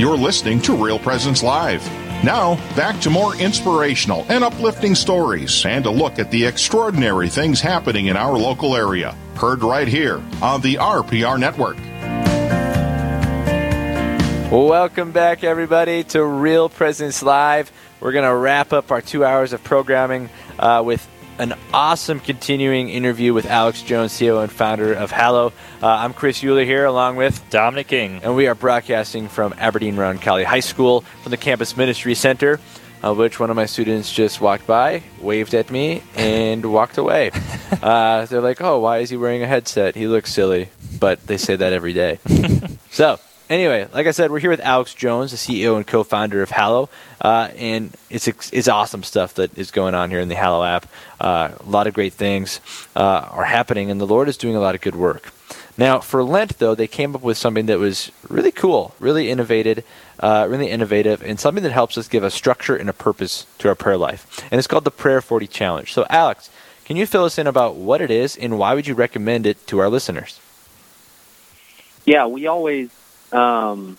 You're 0.00 0.16
listening 0.16 0.62
to 0.62 0.74
Real 0.74 0.98
Presence 0.98 1.42
Live. 1.42 1.84
Now, 2.24 2.54
back 2.74 3.02
to 3.02 3.10
more 3.10 3.36
inspirational 3.36 4.24
and 4.30 4.42
uplifting 4.42 4.94
stories 4.94 5.66
and 5.66 5.84
a 5.84 5.90
look 5.90 6.18
at 6.18 6.30
the 6.30 6.46
extraordinary 6.46 7.28
things 7.28 7.60
happening 7.60 8.06
in 8.06 8.16
our 8.16 8.32
local 8.32 8.74
area. 8.74 9.14
Heard 9.34 9.62
right 9.62 9.86
here 9.86 10.22
on 10.40 10.62
the 10.62 10.76
RPR 10.76 11.38
Network. 11.38 11.76
Welcome 14.50 15.12
back, 15.12 15.44
everybody, 15.44 16.02
to 16.04 16.24
Real 16.24 16.70
Presence 16.70 17.22
Live. 17.22 17.70
We're 18.00 18.12
going 18.12 18.24
to 18.24 18.34
wrap 18.34 18.72
up 18.72 18.90
our 18.90 19.02
two 19.02 19.22
hours 19.22 19.52
of 19.52 19.62
programming 19.62 20.30
uh, 20.58 20.82
with 20.82 21.06
an 21.40 21.54
awesome 21.72 22.20
continuing 22.20 22.90
interview 22.90 23.32
with 23.32 23.46
Alex 23.46 23.80
Jones, 23.80 24.12
CEO 24.12 24.42
and 24.42 24.52
founder 24.52 24.92
of 24.92 25.10
Hallow. 25.10 25.54
Uh, 25.82 25.86
I'm 25.86 26.12
Chris 26.12 26.44
Euler 26.44 26.64
here, 26.64 26.84
along 26.84 27.16
with 27.16 27.42
Dominic 27.48 27.88
King. 27.88 28.20
And 28.22 28.36
we 28.36 28.46
are 28.46 28.54
broadcasting 28.54 29.26
from 29.26 29.54
Aberdeen 29.56 29.96
Roncalli 29.96 30.44
High 30.44 30.60
School 30.60 31.00
from 31.22 31.30
the 31.30 31.38
Campus 31.38 31.78
Ministry 31.78 32.14
Center, 32.14 32.60
uh, 33.02 33.14
which 33.14 33.40
one 33.40 33.48
of 33.48 33.56
my 33.56 33.64
students 33.64 34.12
just 34.12 34.42
walked 34.42 34.66
by, 34.66 35.02
waved 35.18 35.54
at 35.54 35.70
me, 35.70 36.02
and 36.14 36.70
walked 36.72 36.98
away. 36.98 37.30
Uh, 37.80 38.26
they're 38.26 38.42
like, 38.42 38.60
oh, 38.60 38.80
why 38.80 38.98
is 38.98 39.08
he 39.08 39.16
wearing 39.16 39.42
a 39.42 39.46
headset? 39.46 39.94
He 39.94 40.06
looks 40.06 40.30
silly. 40.30 40.68
But 40.98 41.26
they 41.26 41.38
say 41.38 41.56
that 41.56 41.72
every 41.72 41.94
day. 41.94 42.18
so, 42.90 43.18
anyway, 43.50 43.88
like 43.92 44.06
I 44.06 44.12
said, 44.12 44.30
we're 44.30 44.38
here 44.38 44.50
with 44.50 44.60
Alex 44.60 44.94
Jones, 44.94 45.32
the 45.32 45.36
CEO 45.36 45.76
and 45.76 45.86
co-founder 45.86 46.40
of 46.40 46.50
Hallow, 46.50 46.88
uh, 47.20 47.50
and 47.56 47.94
it's 48.08 48.26
it's 48.28 48.68
awesome 48.68 49.02
stuff 49.02 49.34
that 49.34 49.58
is 49.58 49.70
going 49.70 49.94
on 49.94 50.10
here 50.10 50.20
in 50.20 50.28
the 50.28 50.36
Hallow 50.36 50.64
app. 50.64 50.86
Uh, 51.20 51.50
a 51.58 51.68
lot 51.68 51.86
of 51.86 51.92
great 51.92 52.14
things 52.14 52.60
uh, 52.96 53.28
are 53.30 53.44
happening, 53.44 53.90
and 53.90 54.00
the 54.00 54.06
Lord 54.06 54.28
is 54.28 54.38
doing 54.38 54.56
a 54.56 54.60
lot 54.60 54.74
of 54.74 54.80
good 54.80 54.94
work. 54.94 55.32
Now, 55.76 56.00
for 56.00 56.22
Lent, 56.22 56.58
though, 56.58 56.74
they 56.74 56.86
came 56.86 57.14
up 57.14 57.22
with 57.22 57.38
something 57.38 57.66
that 57.66 57.78
was 57.78 58.12
really 58.28 58.52
cool, 58.52 58.94
really 59.00 59.30
innovative, 59.30 59.84
uh, 60.18 60.46
really 60.48 60.70
innovative, 60.70 61.22
and 61.22 61.40
something 61.40 61.62
that 61.62 61.72
helps 61.72 61.96
us 61.96 62.08
give 62.08 62.22
a 62.22 62.30
structure 62.30 62.76
and 62.76 62.88
a 62.88 62.92
purpose 62.92 63.46
to 63.58 63.68
our 63.68 63.74
prayer 63.74 63.96
life. 63.96 64.42
And 64.50 64.58
it's 64.58 64.68
called 64.68 64.84
the 64.84 64.90
Prayer 64.90 65.20
40 65.20 65.46
Challenge. 65.46 65.92
So, 65.92 66.06
Alex, 66.10 66.50
can 66.84 66.96
you 66.96 67.06
fill 67.06 67.24
us 67.24 67.38
in 67.38 67.46
about 67.46 67.76
what 67.76 68.00
it 68.00 68.10
is 68.10 68.36
and 68.36 68.58
why 68.58 68.74
would 68.74 68.86
you 68.86 68.94
recommend 68.94 69.46
it 69.46 69.66
to 69.68 69.78
our 69.78 69.88
listeners? 69.88 70.40
Yeah, 72.04 72.26
we 72.26 72.46
always 72.46 72.90
um, 73.32 73.96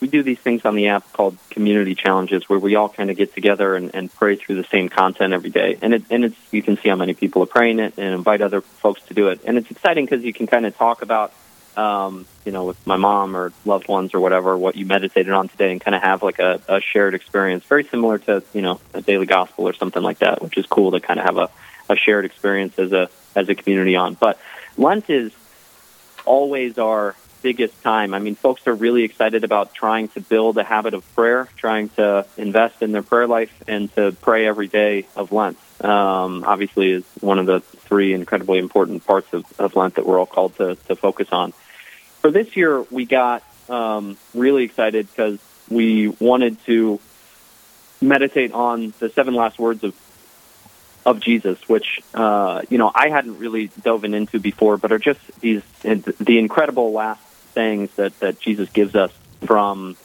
we 0.00 0.08
do 0.08 0.22
these 0.22 0.38
things 0.38 0.64
on 0.64 0.74
the 0.74 0.88
app 0.88 1.10
called 1.12 1.38
community 1.50 1.94
challenges 1.94 2.48
where 2.48 2.58
we 2.58 2.74
all 2.74 2.88
kind 2.88 3.10
of 3.10 3.16
get 3.16 3.34
together 3.34 3.74
and, 3.74 3.94
and 3.94 4.12
pray 4.12 4.36
through 4.36 4.56
the 4.56 4.64
same 4.64 4.88
content 4.88 5.32
every 5.32 5.50
day. 5.50 5.78
And 5.80 5.94
it, 5.94 6.04
and 6.10 6.24
it's 6.26 6.36
you 6.50 6.62
can 6.62 6.76
see 6.76 6.88
how 6.88 6.96
many 6.96 7.14
people 7.14 7.42
are 7.42 7.46
praying 7.46 7.78
it 7.78 7.94
and 7.96 8.14
invite 8.14 8.42
other 8.42 8.60
folks 8.60 9.02
to 9.04 9.14
do 9.14 9.28
it. 9.28 9.40
And 9.44 9.56
it's 9.56 9.70
exciting 9.70 10.04
because 10.04 10.22
you 10.24 10.32
can 10.32 10.46
kind 10.46 10.66
of 10.66 10.76
talk 10.76 11.02
about 11.02 11.32
um, 11.76 12.26
you 12.44 12.52
know, 12.52 12.64
with 12.64 12.86
my 12.86 12.96
mom 12.96 13.36
or 13.36 13.52
loved 13.64 13.88
ones 13.88 14.14
or 14.14 14.20
whatever, 14.20 14.56
what 14.56 14.76
you 14.76 14.86
meditated 14.86 15.32
on 15.32 15.48
today 15.48 15.72
and 15.72 15.80
kind 15.80 15.94
of 15.94 16.02
have 16.02 16.22
like 16.22 16.38
a, 16.38 16.60
a 16.68 16.80
shared 16.80 17.14
experience, 17.14 17.64
very 17.64 17.84
similar 17.84 18.18
to, 18.18 18.42
you 18.52 18.62
know, 18.62 18.80
a 18.92 19.00
daily 19.00 19.26
gospel 19.26 19.68
or 19.68 19.72
something 19.72 20.02
like 20.02 20.18
that, 20.18 20.42
which 20.42 20.56
is 20.56 20.66
cool 20.66 20.92
to 20.92 21.00
kind 21.00 21.18
of 21.18 21.26
have 21.26 21.36
a, 21.36 21.50
a 21.90 21.96
shared 21.96 22.24
experience 22.24 22.78
as 22.78 22.92
a, 22.92 23.08
as 23.34 23.48
a 23.48 23.54
community 23.54 23.96
on. 23.96 24.14
But 24.14 24.38
Lent 24.76 25.10
is 25.10 25.32
always 26.24 26.78
our 26.78 27.16
biggest 27.44 27.82
time. 27.82 28.14
I 28.14 28.20
mean, 28.20 28.36
folks 28.36 28.66
are 28.66 28.74
really 28.74 29.04
excited 29.04 29.44
about 29.44 29.74
trying 29.74 30.08
to 30.08 30.20
build 30.22 30.56
a 30.56 30.64
habit 30.64 30.94
of 30.94 31.04
prayer, 31.14 31.46
trying 31.58 31.90
to 31.90 32.26
invest 32.38 32.80
in 32.80 32.90
their 32.90 33.02
prayer 33.02 33.26
life, 33.26 33.52
and 33.68 33.94
to 33.96 34.12
pray 34.22 34.46
every 34.46 34.66
day 34.66 35.06
of 35.14 35.30
Lent. 35.30 35.58
Um, 35.84 36.42
obviously, 36.46 36.92
is 36.92 37.04
one 37.20 37.38
of 37.38 37.44
the 37.44 37.60
three 37.60 38.14
incredibly 38.14 38.58
important 38.58 39.06
parts 39.06 39.30
of, 39.34 39.44
of 39.60 39.76
Lent 39.76 39.96
that 39.96 40.06
we're 40.06 40.18
all 40.18 40.24
called 40.24 40.56
to, 40.56 40.76
to 40.88 40.96
focus 40.96 41.28
on. 41.32 41.52
For 42.22 42.30
this 42.30 42.56
year, 42.56 42.80
we 42.90 43.04
got 43.04 43.44
um, 43.68 44.16
really 44.34 44.64
excited 44.64 45.06
because 45.06 45.38
we 45.68 46.08
wanted 46.08 46.64
to 46.64 46.98
meditate 48.00 48.52
on 48.52 48.94
the 49.00 49.10
seven 49.10 49.34
last 49.34 49.58
words 49.58 49.84
of 49.84 49.94
of 51.06 51.20
Jesus, 51.20 51.58
which 51.68 52.00
uh, 52.14 52.62
you 52.70 52.78
know 52.78 52.90
I 52.94 53.10
hadn't 53.10 53.38
really 53.38 53.70
dove 53.82 54.04
into 54.04 54.40
before, 54.40 54.78
but 54.78 54.92
are 54.92 54.98
just 54.98 55.20
these 55.40 55.62
the 55.82 56.38
incredible 56.38 56.92
last 56.92 57.20
things 57.54 57.90
that, 57.96 58.18
that 58.20 58.40
Jesus 58.40 58.68
gives 58.70 58.94
us 58.94 59.12
from 59.46 59.96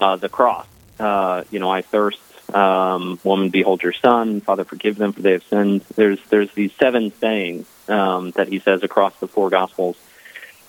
uh, 0.00 0.16
the 0.16 0.28
cross. 0.28 0.66
Uh, 0.98 1.44
you 1.50 1.58
know, 1.58 1.70
I 1.70 1.82
thirst, 1.82 2.20
um, 2.54 3.18
woman, 3.24 3.48
behold 3.50 3.82
your 3.82 3.92
son, 3.92 4.40
Father, 4.40 4.64
forgive 4.64 4.96
them 4.96 5.12
for 5.12 5.22
they 5.22 5.32
have 5.32 5.44
sinned. 5.44 5.80
There's 5.96 6.20
there's 6.28 6.52
these 6.52 6.72
seven 6.74 7.12
sayings 7.18 7.66
um, 7.88 8.30
that 8.32 8.48
he 8.48 8.60
says 8.60 8.82
across 8.82 9.14
the 9.18 9.26
four 9.26 9.50
Gospels, 9.50 9.96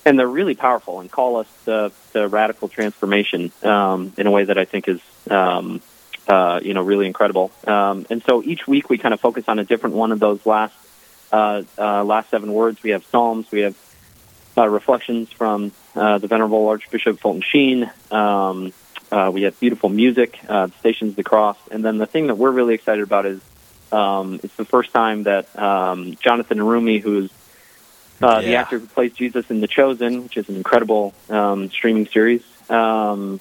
and 0.05 0.17
they're 0.17 0.27
really 0.27 0.55
powerful 0.55 0.99
and 0.99 1.11
call 1.11 1.37
us 1.37 1.47
to, 1.65 1.91
to 2.13 2.27
radical 2.27 2.69
transformation 2.69 3.51
um, 3.63 4.13
in 4.17 4.25
a 4.25 4.31
way 4.31 4.45
that 4.45 4.57
I 4.57 4.65
think 4.65 4.87
is 4.87 5.01
um, 5.29 5.81
uh, 6.27 6.59
you 6.63 6.73
know 6.73 6.81
really 6.81 7.05
incredible. 7.05 7.51
Um, 7.67 8.07
and 8.09 8.23
so 8.23 8.41
each 8.41 8.67
week 8.67 8.89
we 8.89 8.97
kind 8.97 9.13
of 9.13 9.19
focus 9.19 9.45
on 9.47 9.59
a 9.59 9.63
different 9.63 9.95
one 9.95 10.11
of 10.11 10.19
those 10.19 10.43
last 10.45 10.75
uh, 11.31 11.63
uh, 11.77 12.03
last 12.03 12.29
seven 12.31 12.51
words. 12.53 12.81
We 12.81 12.91
have 12.91 13.05
Psalms, 13.05 13.51
we 13.51 13.61
have 13.61 13.75
uh, 14.57 14.67
reflections 14.67 15.31
from 15.31 15.71
uh, 15.95 16.17
the 16.17 16.27
Venerable 16.27 16.67
Archbishop 16.67 17.19
Fulton 17.19 17.41
Sheen. 17.41 17.89
Um, 18.11 18.73
uh, 19.11 19.31
we 19.33 19.43
have 19.43 19.59
beautiful 19.59 19.89
music, 19.89 20.39
uh, 20.49 20.67
Stations 20.79 21.11
of 21.11 21.15
the 21.15 21.23
Cross, 21.23 21.57
and 21.71 21.83
then 21.85 21.97
the 21.97 22.05
thing 22.05 22.27
that 22.27 22.35
we're 22.35 22.51
really 22.51 22.73
excited 22.73 23.03
about 23.03 23.25
is 23.25 23.41
um, 23.91 24.39
it's 24.43 24.55
the 24.55 24.65
first 24.65 24.91
time 24.91 25.23
that 25.23 25.57
um, 25.57 26.15
Jonathan 26.21 26.57
Roumie, 26.57 27.01
who's 27.01 27.31
uh, 28.21 28.39
yeah. 28.39 28.41
the 28.41 28.55
actor 28.55 28.79
who 28.79 28.87
plays 28.87 29.13
Jesus 29.13 29.49
in 29.49 29.61
The 29.61 29.67
Chosen, 29.67 30.23
which 30.23 30.37
is 30.37 30.49
an 30.49 30.55
incredible 30.55 31.13
um, 31.29 31.69
streaming 31.69 32.07
series, 32.07 32.43
um, 32.69 33.39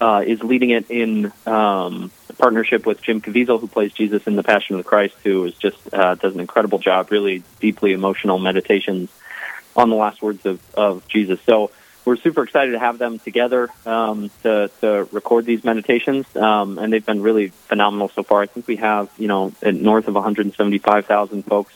uh, 0.00 0.24
is 0.26 0.42
leading 0.42 0.70
it 0.70 0.90
in 0.90 1.32
um, 1.46 2.10
partnership 2.38 2.84
with 2.84 3.00
Jim 3.00 3.20
Caviezel, 3.20 3.60
who 3.60 3.68
plays 3.68 3.92
Jesus 3.92 4.26
in 4.26 4.36
The 4.36 4.42
Passion 4.42 4.74
of 4.76 4.82
the 4.82 4.88
Christ, 4.88 5.14
who 5.22 5.44
is 5.44 5.54
just 5.54 5.76
uh, 5.94 6.14
does 6.16 6.34
an 6.34 6.40
incredible 6.40 6.78
job, 6.78 7.10
really 7.10 7.42
deeply 7.60 7.92
emotional 7.92 8.38
meditations 8.38 9.10
on 9.76 9.90
the 9.90 9.96
last 9.96 10.22
words 10.22 10.44
of, 10.46 10.60
of 10.74 11.06
Jesus. 11.08 11.40
So 11.42 11.70
we're 12.04 12.16
super 12.16 12.42
excited 12.42 12.72
to 12.72 12.78
have 12.78 12.98
them 12.98 13.18
together 13.18 13.70
um, 13.86 14.30
to, 14.42 14.70
to 14.80 15.08
record 15.10 15.46
these 15.46 15.64
meditations, 15.64 16.26
um, 16.36 16.78
and 16.78 16.92
they've 16.92 17.04
been 17.04 17.22
really 17.22 17.48
phenomenal 17.48 18.08
so 18.08 18.22
far. 18.22 18.42
I 18.42 18.46
think 18.46 18.66
we 18.66 18.76
have, 18.76 19.10
you 19.18 19.28
know, 19.28 19.52
north 19.62 20.06
of 20.08 20.14
175,000 20.14 21.42
folks 21.44 21.74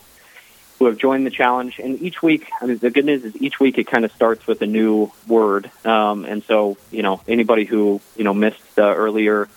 who 0.78 0.87
have 0.87 0.96
joined 0.96 1.26
the 1.26 1.30
challenge. 1.30 1.78
And 1.78 2.00
each 2.00 2.22
week, 2.22 2.48
I 2.61 2.66
mean, 2.66 2.78
the 2.78 2.90
good 2.90 3.04
news 3.04 3.24
is 3.24 3.37
each 3.42 3.58
week 3.58 3.78
it 3.78 3.88
kind 3.88 4.04
of 4.04 4.12
starts 4.12 4.46
with 4.46 4.62
a 4.62 4.66
new 4.66 5.11
word. 5.26 5.70
Um, 5.84 6.24
and 6.24 6.42
so, 6.44 6.76
you 6.90 7.02
know, 7.02 7.20
anybody 7.26 7.64
who, 7.64 8.00
you 8.16 8.24
know, 8.24 8.34
missed 8.34 8.76
the 8.76 8.94
earlier 8.94 9.48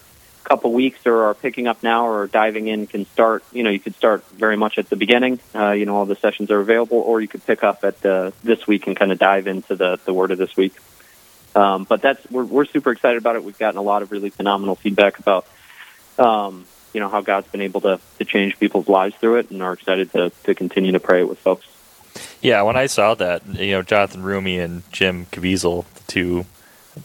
couple 0.44 0.74
weeks 0.74 1.06
or 1.06 1.24
are 1.24 1.34
picking 1.34 1.68
up 1.68 1.84
now 1.84 2.08
or 2.08 2.28
diving 2.28 2.68
in 2.68 2.88
can 2.88 3.06
start, 3.06 3.44
you 3.52 3.64
know, 3.64 3.70
you 3.70 3.80
could 3.80 3.96
start 3.96 4.28
very 4.30 4.58
much 4.58 4.78
at 4.78 4.90
the 4.90 4.96
beginning. 4.96 5.40
Uh, 5.54 5.72
you 5.72 5.86
know, 5.86 5.96
all 5.96 6.06
the 6.06 6.16
sessions 6.16 6.52
are 6.52 6.60
available, 6.60 6.98
or 6.98 7.22
you 7.22 7.28
could 7.28 7.46
pick 7.46 7.64
up 7.64 7.84
at 7.84 8.02
the, 8.02 8.34
this 8.44 8.68
week 8.68 8.88
and 8.88 8.96
kind 8.96 9.12
of 9.12 9.20
dive 9.20 9.48
into 9.48 9.76
the, 9.76 10.00
the 10.06 10.14
word 10.14 10.32
of 10.32 10.38
this 10.38 10.56
week. 10.58 10.74
Um, 11.56 11.84
but 11.84 12.02
that's 12.02 12.30
we're, 12.32 12.46
we're 12.46 12.66
super 12.66 12.92
excited 12.92 13.18
about 13.18 13.36
it. 13.36 13.44
We've 13.44 13.58
gotten 13.58 13.78
a 13.78 13.82
lot 13.82 14.02
of 14.02 14.12
really 14.12 14.30
phenomenal 14.30 14.76
feedback 14.76 15.20
about, 15.20 15.46
um, 16.18 16.66
you 16.94 17.00
know, 17.00 17.10
how 17.10 17.22
God's 17.22 17.48
been 17.48 17.62
able 17.62 17.82
to, 17.82 18.00
to 18.20 18.26
change 18.26 18.58
people's 18.60 18.88
lives 18.88 19.16
through 19.16 19.38
it, 19.38 19.52
and 19.52 19.62
are 19.62 19.74
excited 19.74 20.12
to, 20.14 20.32
to 20.44 20.56
continue 20.56 20.94
to 20.94 21.00
pray 21.00 21.20
it 21.20 21.30
with 21.30 21.40
folks. 21.40 21.68
Yeah, 22.42 22.64
when 22.64 22.76
I 22.76 22.88
saw 22.88 23.16
that, 23.16 23.46
you 23.48 23.72
know, 23.72 23.82
Jonathan 23.82 24.24
Roumie 24.24 24.64
and 24.64 24.84
Jim 24.92 25.28
Caviezel, 25.28 25.86
the 25.94 26.04
two 26.08 26.46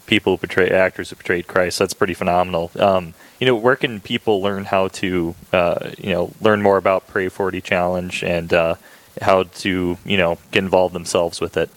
people 0.05 0.33
who 0.33 0.37
portray 0.37 0.69
actors 0.69 1.09
who 1.09 1.15
portrayed 1.15 1.47
Christ, 1.47 1.79
that's 1.79 1.93
pretty 1.93 2.13
phenomenal. 2.13 2.71
Um, 2.77 3.13
you 3.39 3.47
know, 3.47 3.55
where 3.55 3.75
can 3.75 3.99
people 3.99 4.41
learn 4.41 4.65
how 4.65 4.87
to, 4.89 5.35
uh, 5.53 5.91
you 5.97 6.11
know, 6.11 6.31
learn 6.41 6.61
more 6.61 6.77
about 6.77 7.07
Pray 7.07 7.29
40 7.29 7.61
Challenge 7.61 8.23
and 8.23 8.51
uh, 8.53 8.75
how 9.21 9.43
to, 9.43 9.97
you 10.05 10.17
know, 10.17 10.37
get 10.51 10.63
involved 10.63 10.95
themselves 10.95 11.39
with 11.39 11.57
it? 11.57 11.69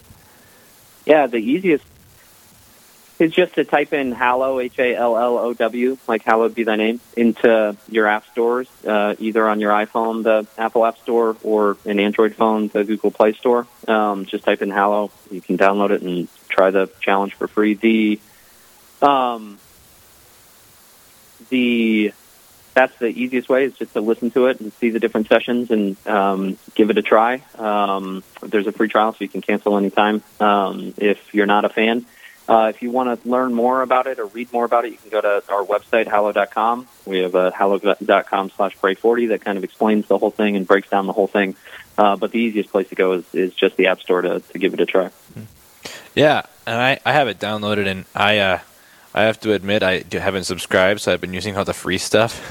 Yeah, 1.05 1.27
the 1.27 1.37
easiest 1.37 1.85
is 3.21 3.31
just 3.31 3.53
to 3.53 3.63
type 3.63 3.93
in 3.93 4.11
Hallow, 4.11 4.59
H 4.59 4.79
A 4.79 4.95
L 4.95 5.15
L 5.15 5.37
O 5.37 5.53
W, 5.53 5.97
like 6.07 6.23
Hallowed 6.23 6.55
be 6.55 6.63
thy 6.63 6.75
name, 6.75 6.99
into 7.15 7.77
your 7.87 8.07
app 8.07 8.25
stores, 8.31 8.67
uh, 8.85 9.15
either 9.19 9.47
on 9.47 9.59
your 9.59 9.71
iPhone, 9.71 10.23
the 10.23 10.47
Apple 10.57 10.85
App 10.85 10.97
Store, 10.97 11.37
or 11.43 11.77
an 11.85 11.99
Android 11.99 12.33
phone, 12.33 12.69
the 12.69 12.83
Google 12.83 13.11
Play 13.11 13.33
Store. 13.33 13.67
Um, 13.87 14.25
just 14.25 14.43
type 14.43 14.63
in 14.63 14.71
Hallow. 14.71 15.11
You 15.29 15.39
can 15.39 15.57
download 15.57 15.91
it 15.91 16.01
and 16.01 16.27
try 16.49 16.71
the 16.71 16.89
challenge 16.99 17.35
for 17.35 17.47
free. 17.47 17.75
The 17.75 18.19
um, 19.03 19.59
the 21.49 22.13
that's 22.73 22.97
the 22.99 23.07
easiest 23.07 23.49
way 23.49 23.65
is 23.65 23.73
just 23.73 23.93
to 23.93 24.01
listen 24.01 24.31
to 24.31 24.47
it 24.47 24.61
and 24.61 24.71
see 24.73 24.89
the 24.89 24.99
different 24.99 25.27
sessions 25.27 25.71
and 25.71 25.97
um, 26.07 26.57
give 26.75 26.89
it 26.89 26.97
a 26.97 27.01
try. 27.01 27.43
Um, 27.57 28.23
there's 28.41 28.67
a 28.67 28.71
free 28.71 28.87
trial, 28.87 29.11
so 29.11 29.17
you 29.19 29.27
can 29.27 29.41
cancel 29.41 29.77
anytime 29.77 30.23
um, 30.39 30.93
if 30.97 31.33
you're 31.33 31.45
not 31.45 31.65
a 31.65 31.69
fan. 31.69 32.05
Uh, 32.47 32.67
if 32.73 32.81
you 32.81 32.91
want 32.91 33.21
to 33.21 33.29
learn 33.29 33.53
more 33.53 33.81
about 33.81 34.07
it 34.07 34.19
or 34.19 34.25
read 34.25 34.51
more 34.51 34.65
about 34.65 34.85
it, 34.85 34.91
you 34.91 34.97
can 34.97 35.09
go 35.09 35.21
to 35.21 35.43
our 35.49 35.63
website, 35.63 36.07
hallow.com. 36.07 36.87
We 37.05 37.19
have 37.19 37.35
a 37.35 37.51
hallow.com 37.51 38.51
slash 38.55 38.75
pray 38.77 38.95
40 38.95 39.27
that 39.27 39.41
kind 39.41 39.57
of 39.57 39.63
explains 39.63 40.07
the 40.07 40.17
whole 40.17 40.31
thing 40.31 40.55
and 40.55 40.67
breaks 40.67 40.89
down 40.89 41.07
the 41.07 41.13
whole 41.13 41.27
thing. 41.27 41.55
Uh, 41.97 42.15
but 42.15 42.31
the 42.31 42.39
easiest 42.39 42.71
place 42.71 42.89
to 42.89 42.95
go 42.95 43.13
is, 43.13 43.25
is 43.33 43.53
just 43.53 43.77
the 43.77 43.87
App 43.87 44.01
Store 44.01 44.21
to, 44.21 44.39
to 44.39 44.59
give 44.59 44.73
it 44.73 44.79
a 44.79 44.85
try. 44.85 45.11
Yeah, 46.15 46.43
and 46.65 46.75
I, 46.75 46.99
I 47.05 47.13
have 47.13 47.27
it 47.27 47.39
downloaded, 47.39 47.87
and 47.87 48.05
I 48.13 48.39
uh, 48.39 48.59
I 49.13 49.23
have 49.23 49.39
to 49.41 49.53
admit 49.53 49.83
I 49.83 50.03
haven't 50.11 50.45
subscribed, 50.45 51.01
so 51.01 51.11
I've 51.11 51.21
been 51.21 51.33
using 51.33 51.57
all 51.57 51.65
the 51.65 51.73
free 51.73 51.97
stuff. 51.97 52.49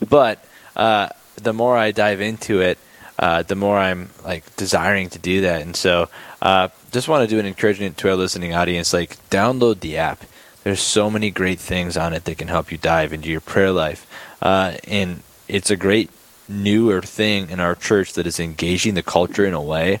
but 0.08 0.44
uh, 0.76 1.08
the 1.36 1.52
more 1.52 1.76
I 1.76 1.92
dive 1.92 2.20
into 2.20 2.60
it, 2.60 2.78
uh, 3.18 3.42
the 3.42 3.54
more 3.54 3.78
I'm 3.78 4.10
like 4.24 4.56
desiring 4.56 5.10
to 5.10 5.18
do 5.18 5.42
that. 5.42 5.62
And 5.62 5.74
so, 5.74 6.08
uh, 6.40 6.68
just 6.92 7.08
want 7.08 7.28
to 7.28 7.34
do 7.34 7.40
an 7.40 7.46
encouragement 7.46 7.96
to 7.98 8.08
our 8.10 8.16
listening 8.16 8.54
audience: 8.54 8.92
like 8.92 9.16
download 9.30 9.80
the 9.80 9.96
app. 9.96 10.24
There's 10.64 10.80
so 10.80 11.10
many 11.10 11.30
great 11.30 11.58
things 11.58 11.96
on 11.96 12.12
it 12.12 12.24
that 12.24 12.38
can 12.38 12.48
help 12.48 12.70
you 12.70 12.78
dive 12.78 13.12
into 13.12 13.28
your 13.28 13.40
prayer 13.40 13.72
life, 13.72 14.06
uh, 14.42 14.76
and 14.86 15.22
it's 15.46 15.70
a 15.70 15.76
great 15.76 16.10
newer 16.48 17.02
thing 17.02 17.50
in 17.50 17.60
our 17.60 17.74
church 17.74 18.14
that 18.14 18.26
is 18.26 18.40
engaging 18.40 18.94
the 18.94 19.02
culture 19.02 19.44
in 19.44 19.54
a 19.54 19.62
way 19.62 20.00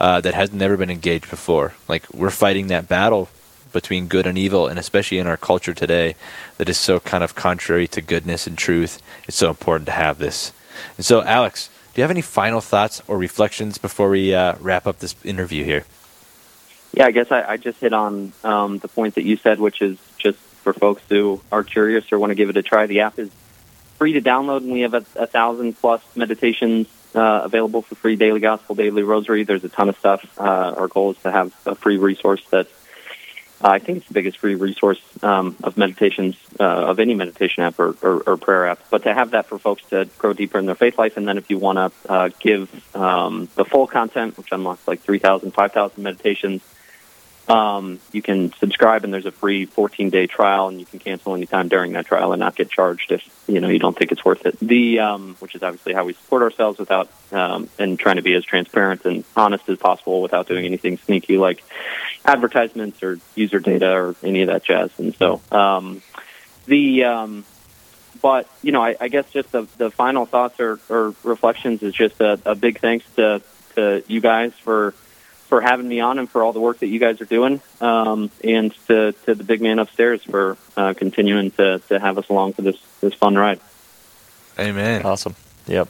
uh, 0.00 0.20
that 0.20 0.34
has 0.34 0.52
never 0.52 0.76
been 0.76 0.90
engaged 0.90 1.30
before. 1.30 1.74
Like 1.88 2.12
we're 2.12 2.30
fighting 2.30 2.68
that 2.68 2.88
battle 2.88 3.28
between 3.76 4.08
good 4.08 4.26
and 4.26 4.38
evil, 4.38 4.66
and 4.68 4.78
especially 4.78 5.18
in 5.18 5.26
our 5.26 5.36
culture 5.36 5.74
today, 5.74 6.14
that 6.56 6.66
is 6.66 6.78
so 6.78 6.98
kind 6.98 7.22
of 7.22 7.34
contrary 7.34 7.86
to 7.86 8.00
goodness 8.00 8.46
and 8.46 8.56
truth. 8.56 9.02
It's 9.28 9.36
so 9.36 9.50
important 9.50 9.84
to 9.86 9.92
have 9.92 10.16
this. 10.16 10.52
And 10.96 11.04
so, 11.04 11.22
Alex, 11.22 11.68
do 11.92 12.00
you 12.00 12.02
have 12.02 12.10
any 12.10 12.22
final 12.22 12.62
thoughts 12.62 13.02
or 13.06 13.18
reflections 13.18 13.76
before 13.76 14.08
we 14.08 14.34
uh, 14.34 14.54
wrap 14.60 14.86
up 14.86 15.00
this 15.00 15.14
interview 15.24 15.62
here? 15.62 15.84
Yeah, 16.94 17.04
I 17.04 17.10
guess 17.10 17.30
I, 17.30 17.42
I 17.52 17.56
just 17.58 17.78
hit 17.78 17.92
on 17.92 18.32
um, 18.42 18.78
the 18.78 18.88
point 18.88 19.16
that 19.16 19.24
you 19.24 19.36
said, 19.36 19.60
which 19.60 19.82
is 19.82 19.98
just 20.16 20.38
for 20.38 20.72
folks 20.72 21.02
who 21.10 21.42
are 21.52 21.62
curious 21.62 22.10
or 22.10 22.18
want 22.18 22.30
to 22.30 22.34
give 22.34 22.48
it 22.48 22.56
a 22.56 22.62
try. 22.62 22.86
The 22.86 23.00
app 23.00 23.18
is 23.18 23.30
free 23.98 24.14
to 24.14 24.22
download, 24.22 24.58
and 24.58 24.72
we 24.72 24.80
have 24.80 24.94
a, 24.94 25.04
a 25.16 25.26
thousand 25.26 25.74
plus 25.78 26.02
meditations 26.16 26.88
uh, 27.14 27.42
available 27.44 27.82
for 27.82 27.94
free. 27.94 28.16
Daily 28.16 28.40
Gospel, 28.40 28.74
Daily 28.74 29.02
Rosary. 29.02 29.44
There's 29.44 29.64
a 29.64 29.68
ton 29.68 29.90
of 29.90 29.98
stuff. 29.98 30.24
Uh, 30.38 30.74
our 30.76 30.88
goal 30.88 31.12
is 31.12 31.18
to 31.18 31.30
have 31.30 31.54
a 31.66 31.74
free 31.74 31.98
resource 31.98 32.42
that's 32.50 32.72
uh, 33.62 33.68
I 33.68 33.78
think 33.78 33.98
it's 33.98 34.08
the 34.08 34.14
biggest 34.14 34.38
free 34.38 34.54
resource 34.54 35.00
um, 35.22 35.56
of 35.62 35.76
meditations 35.76 36.36
uh, 36.60 36.64
of 36.64 37.00
any 37.00 37.14
meditation 37.14 37.62
app 37.62 37.78
or, 37.78 37.96
or, 38.02 38.22
or, 38.26 38.36
prayer 38.36 38.68
app. 38.68 38.80
But 38.90 39.04
to 39.04 39.14
have 39.14 39.30
that 39.30 39.46
for 39.46 39.58
folks 39.58 39.82
to 39.90 40.08
grow 40.18 40.34
deeper 40.34 40.58
in 40.58 40.66
their 40.66 40.74
faith 40.74 40.98
life, 40.98 41.16
and 41.16 41.26
then 41.26 41.38
if 41.38 41.48
you 41.48 41.58
want 41.58 41.76
to 41.76 42.12
uh, 42.12 42.28
give 42.38 42.94
um, 42.94 43.48
the 43.54 43.64
full 43.64 43.86
content, 43.86 44.36
which 44.36 44.48
unlocks 44.52 44.86
like 44.86 45.00
3,000, 45.00 45.52
5,000 45.52 46.02
meditations, 46.02 46.62
um, 47.48 48.00
you 48.12 48.22
can 48.22 48.52
subscribe, 48.54 49.04
and 49.04 49.14
there's 49.14 49.26
a 49.26 49.30
free 49.30 49.66
14 49.66 50.10
day 50.10 50.26
trial, 50.26 50.68
and 50.68 50.80
you 50.80 50.86
can 50.86 50.98
cancel 50.98 51.34
anytime 51.34 51.68
during 51.68 51.92
that 51.92 52.06
trial 52.06 52.32
and 52.32 52.40
not 52.40 52.56
get 52.56 52.70
charged 52.70 53.12
if 53.12 53.22
you 53.46 53.60
know 53.60 53.68
you 53.68 53.78
don't 53.78 53.96
think 53.96 54.10
it's 54.10 54.24
worth 54.24 54.44
it. 54.46 54.58
The 54.58 54.98
um, 54.98 55.36
which 55.38 55.54
is 55.54 55.62
obviously 55.62 55.92
how 55.94 56.04
we 56.04 56.14
support 56.14 56.42
ourselves 56.42 56.78
without 56.78 57.08
um, 57.30 57.68
and 57.78 57.98
trying 57.98 58.16
to 58.16 58.22
be 58.22 58.34
as 58.34 58.44
transparent 58.44 59.04
and 59.04 59.24
honest 59.36 59.68
as 59.68 59.78
possible 59.78 60.22
without 60.22 60.48
doing 60.48 60.64
anything 60.64 60.98
sneaky 60.98 61.38
like 61.38 61.62
advertisements 62.24 63.02
or 63.02 63.18
user 63.36 63.60
data 63.60 63.92
or 63.92 64.16
any 64.24 64.42
of 64.42 64.48
that 64.48 64.64
jazz. 64.64 64.90
And 64.98 65.14
so 65.14 65.40
um, 65.52 66.02
the 66.66 67.04
um, 67.04 67.44
but 68.20 68.50
you 68.62 68.72
know 68.72 68.82
I, 68.82 68.96
I 69.00 69.06
guess 69.06 69.30
just 69.30 69.52
the, 69.52 69.68
the 69.76 69.90
final 69.92 70.26
thoughts 70.26 70.58
or, 70.58 70.80
or 70.88 71.14
reflections 71.22 71.82
is 71.84 71.94
just 71.94 72.20
a, 72.20 72.40
a 72.44 72.56
big 72.56 72.80
thanks 72.80 73.06
to 73.14 73.40
to 73.76 74.02
you 74.08 74.20
guys 74.20 74.52
for 74.54 74.94
for 75.46 75.60
having 75.60 75.88
me 75.88 76.00
on 76.00 76.18
and 76.18 76.28
for 76.28 76.42
all 76.42 76.52
the 76.52 76.60
work 76.60 76.80
that 76.80 76.88
you 76.88 76.98
guys 76.98 77.20
are 77.20 77.26
doing, 77.26 77.60
um, 77.80 78.30
and 78.42 78.72
to, 78.86 79.12
to 79.12 79.34
the 79.34 79.44
big 79.44 79.60
man 79.60 79.78
upstairs 79.78 80.22
for 80.22 80.56
uh, 80.76 80.94
continuing 80.94 81.50
to, 81.52 81.78
to 81.88 81.98
have 81.98 82.18
us 82.18 82.28
along 82.28 82.52
for 82.52 82.62
this, 82.62 82.76
this 83.00 83.14
fun 83.14 83.36
ride. 83.36 83.60
Amen. 84.58 85.02
Awesome. 85.02 85.34
Yep. 85.66 85.88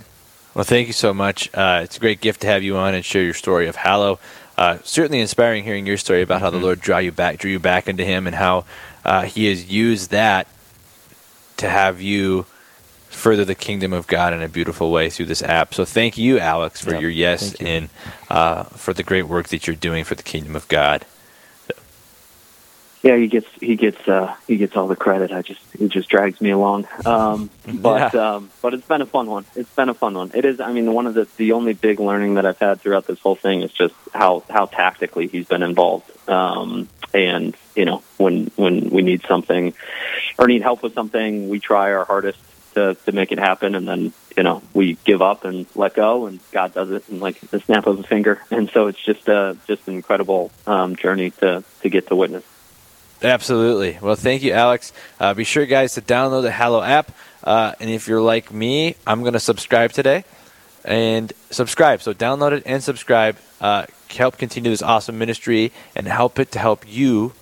Well, 0.55 0.64
thank 0.64 0.87
you 0.87 0.92
so 0.92 1.12
much. 1.12 1.51
Uh, 1.53 1.81
it's 1.85 1.99
a 1.99 2.01
great 2.01 2.21
gift 2.21 2.40
to 2.40 2.47
have 2.47 2.62
you 2.62 2.77
on 2.77 2.95
and 2.95 3.05
share 3.05 3.23
your 3.23 3.35
story 3.35 3.69
of 3.69 3.77
Hallow. 3.77 4.19
Uh, 4.57 4.79
certainly 4.85 5.21
inspiring 5.21 5.64
hearing 5.64 5.87
your 5.87 5.99
story 5.99 6.23
about 6.23 6.40
how 6.40 6.49
the 6.49 6.57
mm-hmm. 6.57 6.64
Lord 6.64 6.81
drew 6.81 6.99
you 6.99 7.12
back, 7.12 7.38
drew 7.38 7.51
you 7.51 7.59
back 7.59 7.88
into 7.88 8.05
Him, 8.05 8.27
and 8.27 8.35
how 8.35 8.64
uh, 9.05 9.23
He 9.23 9.47
has 9.47 9.71
used 9.71 10.11
that 10.12 10.47
to 11.59 11.69
have 11.69 12.01
you 12.01 12.47
further 13.17 13.45
the 13.45 13.55
kingdom 13.55 13.93
of 13.93 14.07
God 14.07 14.33
in 14.33 14.43
a 14.43 14.49
beautiful 14.49 14.93
way 14.93 15.11
through 15.11 15.27
this 15.27 15.43
app. 15.43 15.75
So 15.75 15.85
thank 15.85 16.19
you, 16.19 16.39
Alex, 16.39 16.83
for 16.83 16.93
yep. 16.93 17.01
your 17.01 17.11
yes 17.11 17.59
you. 17.59 17.67
and 17.67 17.89
uh, 18.31 18.65
for 18.65 18.93
the 18.93 19.03
great 19.03 19.25
work 19.25 19.49
that 19.49 19.67
you're 19.67 19.75
doing 19.75 20.05
for 20.05 20.15
the 20.15 20.23
kingdom 20.23 20.55
of 20.55 20.69
God. 20.69 21.05
Yeah, 23.03 23.17
he 23.17 23.29
gets 23.29 23.47
he 23.61 23.77
gets 23.77 24.09
uh, 24.09 24.35
he 24.49 24.57
gets 24.57 24.77
all 24.77 24.89
the 24.89 24.97
credit. 24.97 25.31
I 25.31 25.43
just 25.43 25.61
he 25.79 25.87
just 25.89 26.09
drags 26.09 26.41
me 26.41 26.51
along. 26.51 26.89
Um, 27.05 27.51
but 27.67 28.13
yeah. 28.13 28.35
um, 28.35 28.51
but 28.61 28.75
it's 28.75 28.87
been 28.87 29.01
a 29.01 29.07
fun 29.07 29.29
one. 29.29 29.45
It's 29.55 29.73
been 29.75 29.89
a 29.89 29.95
fun 29.95 30.15
one. 30.15 30.33
It 30.35 30.45
is. 30.45 30.61
I 30.61 30.73
mean, 30.73 30.93
one 30.93 31.07
of 31.07 31.15
the 31.15 31.29
the 31.37 31.53
only 31.53 31.73
big 31.73 32.01
learning 32.01 32.35
that 32.35 32.45
I've 32.45 32.59
had 32.59 32.81
throughout 32.81 33.07
this 33.07 33.21
whole 33.21 33.37
thing 33.37 33.63
is 33.63 33.73
just 33.73 33.95
how 34.13 34.43
how 34.51 34.67
tactically 34.67 35.29
he's 35.29 35.47
been 35.47 35.63
involved. 35.63 36.11
Um, 36.29 36.89
and 37.15 37.57
you 37.77 37.85
know, 37.85 38.03
when 38.17 38.51
when 38.57 38.91
we 38.91 39.03
need 39.03 39.23
something 39.29 39.73
or 40.37 40.49
need 40.49 40.63
help 40.63 40.83
with 40.83 40.95
something, 40.95 41.49
we 41.49 41.61
try 41.61 41.93
our 41.93 42.05
hardest 42.05 42.41
to 42.77 42.95
to 42.95 43.12
make 43.12 43.33
it 43.33 43.39
happen, 43.39 43.75
and 43.75 43.89
then 43.89 44.12
you 44.37 44.43
know 44.43 44.62
we 44.73 44.95
give 45.05 45.21
up 45.21 45.45
and 45.45 45.67
let 45.75 45.95
go, 45.95 46.27
and 46.27 46.39
God 46.53 46.73
does 46.73 46.91
it 46.91 47.09
in 47.09 47.19
like 47.19 47.41
the 47.41 47.61
snap 47.61 47.87
of 47.87 47.99
a 47.99 48.03
finger. 48.03 48.41
And 48.51 48.71
so 48.71 48.87
it's 48.87 49.03
just 49.03 49.29
a 49.29 49.57
just 49.67 49.87
an 49.89 49.95
incredible 49.95 50.51
um, 50.67 50.97
journey 50.97 51.31
to 51.43 51.65
to 51.83 51.89
get 51.89 52.07
to 52.09 52.17
witness. 52.17 52.45
Absolutely. 53.23 53.99
Well, 54.01 54.15
thank 54.15 54.43
you, 54.43 54.53
Alex. 54.53 54.93
Uh, 55.19 55.35
be 55.35 55.45
sure, 55.45 55.67
guys, 55.67 55.95
to 55.95 56.03
download 56.03 56.43
the 56.43 56.51
Hallow 56.51 56.83
app. 56.83 57.12
Uh, 57.43 57.73
and 57.81 57.89
if 57.89 58.09
you're 58.09 58.21
like 58.21 58.53
me, 58.53 58.95
I'm 59.07 59.23
going 59.23 59.33
to 59.33 59.41
subscribe 59.41 59.93
today 59.93 60.25
and 60.85 61.33
subscribe. 61.51 62.03
So 62.03 62.12
download 62.12 62.53
it 62.53 62.62
and 62.67 62.83
subscribe. 62.83 63.37
Uh, 63.61 63.87
help 64.11 64.37
continue 64.37 64.71
this 64.71 64.83
awesome 64.83 65.19
ministry 65.19 65.73
and 65.95 66.07
help 66.07 66.39
it 66.39 66.53
to 66.53 66.59
help 66.59 66.85
you 66.87 67.33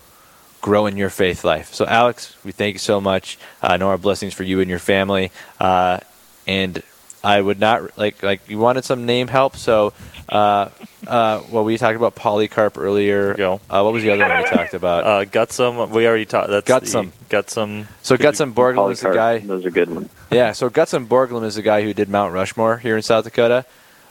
grow 0.64 0.86
in 0.86 0.96
your 0.96 1.10
faith 1.10 1.44
life. 1.44 1.74
So, 1.74 1.84
Alex, 1.84 2.34
we 2.42 2.50
thank 2.50 2.72
you 2.72 2.78
so 2.78 2.98
much. 2.98 3.36
Uh, 3.62 3.66
I 3.72 3.76
know 3.76 3.90
our 3.90 3.98
blessings 3.98 4.32
for 4.32 4.44
you 4.44 4.60
and 4.60 4.70
your 4.70 4.78
family. 4.78 5.30
Uh, 5.60 6.00
and 6.46 6.82
I 7.22 7.38
would 7.38 7.60
not 7.60 7.98
like 7.98 8.22
like 8.22 8.48
you 8.48 8.58
wanted 8.58 8.86
some 8.86 9.04
name 9.04 9.28
help. 9.28 9.56
So, 9.56 9.92
uh, 10.30 10.70
uh, 11.06 11.42
well, 11.50 11.64
we 11.64 11.76
talked 11.76 11.96
about 11.96 12.14
Polycarp 12.14 12.78
earlier. 12.78 13.34
Go. 13.34 13.60
Uh, 13.68 13.82
what 13.82 13.92
was 13.92 14.02
the 14.02 14.10
other 14.10 14.26
one 14.26 14.42
we 14.42 14.48
talked 14.48 14.72
about? 14.72 15.04
Uh, 15.04 15.24
Gutzon. 15.26 15.90
We 15.90 16.06
already 16.06 16.24
talked. 16.24 16.48
That's 16.48 16.66
Gutzon. 16.66 17.12
Gutzon. 17.28 17.86
So 18.02 18.16
Gutzon 18.16 18.54
Borglum 18.54 18.90
is 18.90 19.00
the 19.00 19.12
guy. 19.12 19.40
Those 19.40 19.66
are 19.66 19.70
good 19.70 19.90
ones. 19.90 20.08
Yeah. 20.30 20.52
So 20.52 20.70
Gutzon 20.70 21.06
Borglum 21.06 21.44
is 21.44 21.56
the 21.56 21.62
guy 21.62 21.82
who 21.82 21.92
did 21.92 22.08
Mount 22.08 22.32
Rushmore 22.32 22.78
here 22.78 22.96
in 22.96 23.02
South 23.02 23.24
Dakota. 23.24 23.66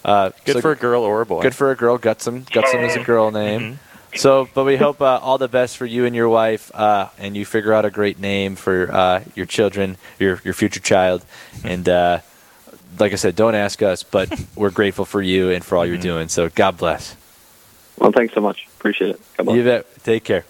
Uh, 0.05 0.29
good 0.45 0.53
so 0.53 0.61
for 0.61 0.71
a 0.71 0.75
girl 0.75 1.01
or 1.01 1.21
a 1.21 1.25
boy. 1.25 1.41
Good 1.41 1.55
for 1.55 1.71
a 1.71 1.75
girl. 1.75 1.97
Gutzon. 1.97 2.45
Gutzon 2.45 2.87
is 2.87 2.95
a 2.95 3.03
girl 3.03 3.31
name. 3.31 3.61
Mm-hmm. 3.61 3.92
So, 4.15 4.47
but 4.53 4.63
we 4.63 4.77
hope 4.77 5.01
uh, 5.01 5.19
all 5.21 5.37
the 5.37 5.47
best 5.47 5.77
for 5.77 5.85
you 5.85 6.05
and 6.05 6.15
your 6.15 6.29
wife, 6.29 6.73
uh, 6.73 7.09
and 7.17 7.35
you 7.35 7.45
figure 7.45 7.73
out 7.73 7.85
a 7.85 7.89
great 7.89 8.19
name 8.19 8.55
for 8.55 8.91
uh, 8.91 9.23
your 9.35 9.45
children, 9.45 9.97
your 10.19 10.39
your 10.43 10.53
future 10.53 10.79
child, 10.79 11.25
and 11.63 11.87
uh, 11.89 12.19
like 12.99 13.11
I 13.11 13.15
said, 13.15 13.35
don't 13.35 13.55
ask 13.55 13.81
us, 13.81 14.03
but 14.03 14.31
we're 14.55 14.71
grateful 14.71 15.05
for 15.05 15.21
you 15.21 15.49
and 15.49 15.63
for 15.63 15.77
all 15.77 15.85
you're 15.85 15.95
mm-hmm. 15.95 16.03
doing. 16.03 16.27
So, 16.29 16.49
God 16.49 16.77
bless. 16.77 17.15
Well, 17.97 18.11
thanks 18.11 18.33
so 18.33 18.41
much. 18.41 18.67
Appreciate 18.79 19.11
it. 19.11 19.21
Come 19.37 19.49
on. 19.49 19.55
You 19.55 19.63
bet. 19.63 20.03
Take 20.03 20.23
care. 20.23 20.45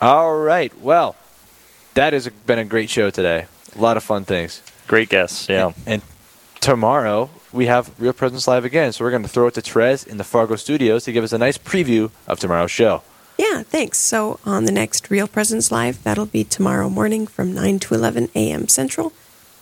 All 0.00 0.36
right. 0.36 0.76
Well, 0.80 1.16
that 1.94 2.12
has 2.12 2.28
been 2.28 2.58
a 2.58 2.64
great 2.64 2.90
show 2.90 3.10
today. 3.10 3.46
A 3.74 3.80
lot 3.80 3.96
of 3.96 4.04
fun 4.04 4.24
things. 4.24 4.62
Great 4.86 5.08
guests. 5.08 5.48
Yeah. 5.48 5.66
and, 5.66 5.74
and 5.86 6.02
tomorrow 6.66 7.30
we 7.52 7.66
have 7.66 7.92
Real 7.96 8.12
Presence 8.12 8.48
Live 8.48 8.64
again. 8.64 8.92
So 8.92 9.04
we're 9.04 9.12
going 9.12 9.22
to 9.22 9.28
throw 9.28 9.46
it 9.46 9.54
to 9.54 9.60
Therese 9.60 10.02
in 10.02 10.16
the 10.16 10.24
Fargo 10.24 10.56
studios 10.56 11.04
to 11.04 11.12
give 11.12 11.22
us 11.22 11.32
a 11.32 11.38
nice 11.38 11.56
preview 11.56 12.10
of 12.26 12.40
tomorrow's 12.40 12.72
show. 12.72 13.02
Yeah, 13.38 13.62
thanks. 13.62 13.98
So 13.98 14.40
on 14.44 14.64
the 14.64 14.72
next 14.72 15.08
Real 15.08 15.28
Presence 15.28 15.70
Live, 15.70 16.02
that'll 16.02 16.26
be 16.26 16.42
tomorrow 16.42 16.88
morning 16.88 17.28
from 17.28 17.54
9 17.54 17.78
to 17.78 17.94
11 17.94 18.30
a.m. 18.34 18.66
Central. 18.66 19.12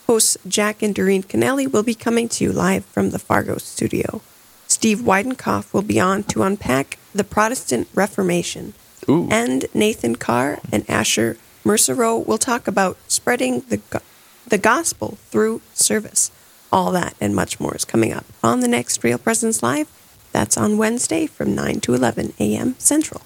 Hosts 0.07 0.39
Jack 0.49 0.81
and 0.81 0.95
Doreen 0.95 1.23
Kennelly 1.23 1.71
will 1.71 1.83
be 1.83 1.95
coming 1.95 2.27
to 2.31 2.45
you 2.45 2.53
live 2.53 2.87
from 2.87 3.11
the 3.11 3.19
Fargo 3.19 3.59
studio. 3.59 4.23
Steve 4.67 5.01
Weidenkopf 5.01 5.75
will 5.75 5.83
be 5.83 6.01
on 6.01 6.23
to 6.25 6.43
unpack 6.43 6.99
the 7.15 7.25
Protestant 7.25 7.87
Reformation. 7.95 8.73
Ooh. 9.11 9.29
And 9.31 9.67
Nathan 9.75 10.17
Carr 10.17 10.59
and 10.73 10.89
Asher 10.89 11.37
Mercereau 11.65 12.27
will 12.27 12.39
talk 12.39 12.67
about 12.67 12.97
spreading 13.09 13.61
the, 13.69 14.01
the 14.49 14.59
gospel 14.59 15.19
through 15.31 15.61
service. 15.75 16.31
All 16.75 16.91
that 16.91 17.15
and 17.21 17.37
much 17.37 17.61
more 17.61 17.75
is 17.77 17.85
coming 17.85 18.13
up 18.13 18.25
on 18.43 18.59
the 18.59 18.67
next 18.69 19.05
Real 19.05 19.17
Presence 19.17 19.63
Live. 19.63 19.87
That's 20.33 20.57
on 20.57 20.77
Wednesday 20.77 21.27
from 21.29 21.55
9 21.55 21.79
to 21.83 21.95
11 21.95 22.33
a.m. 22.41 22.75
Central. 22.79 23.23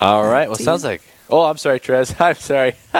All 0.00 0.24
right. 0.30 0.48
Well, 0.48 0.56
sounds 0.56 0.84
like 0.84 1.02
Oh, 1.28 1.42
I'm 1.44 1.56
sorry, 1.56 1.80
Trez. 1.80 2.14
I'm 2.20 2.36
sorry. 2.36 2.76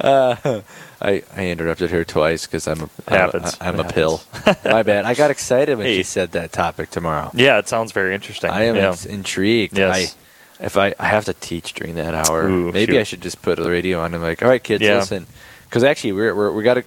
uh, 0.00 0.60
I, 1.02 1.22
I 1.36 1.46
interrupted 1.48 1.90
her 1.90 2.04
twice 2.04 2.46
because 2.46 2.66
I'm 2.68 2.80
a 2.80 2.84
I'm 2.84 3.14
a- 3.14 3.18
Happens. 3.18 3.56
I'm 3.60 3.80
It 3.80 3.86
a 3.90 3.92
pill. 3.92 4.22
My 4.64 4.82
bad. 4.82 5.04
I 5.04 5.14
got 5.14 5.30
excited 5.30 5.76
when 5.76 5.86
Hey. 5.86 5.98
she 5.98 6.02
said 6.04 6.32
that 6.32 6.52
topic 6.52 6.90
tomorrow. 6.90 7.30
Yeah, 7.34 7.58
it 7.58 7.68
sounds 7.68 7.92
very 7.92 8.14
interesting. 8.14 8.50
I 8.50 8.62
am 8.64 8.76
Yeah. 8.76 8.94
intrigued. 9.08 9.76
Yes. 9.76 10.16
I, 10.60 10.64
if 10.64 10.76
I, 10.76 10.94
I 10.98 11.06
have 11.08 11.24
to 11.26 11.34
teach 11.34 11.74
during 11.74 11.96
that 11.96 12.14
hour, 12.14 12.44
Ooh, 12.48 12.72
maybe 12.72 12.92
shoot. 12.92 13.00
I 13.00 13.02
should 13.02 13.20
just 13.20 13.42
put 13.42 13.58
the 13.58 13.68
radio 13.68 14.00
on 14.00 14.14
and 14.14 14.22
like, 14.22 14.42
all 14.42 14.48
right, 14.48 14.62
kids, 14.62 14.82
Yeah. 14.82 14.98
listen. 15.00 15.26
Because 15.64 15.82
actually, 15.84 16.12
we're, 16.12 16.34
we're 16.34 16.52
we 16.52 16.62
got 16.62 16.74
to. 16.74 16.84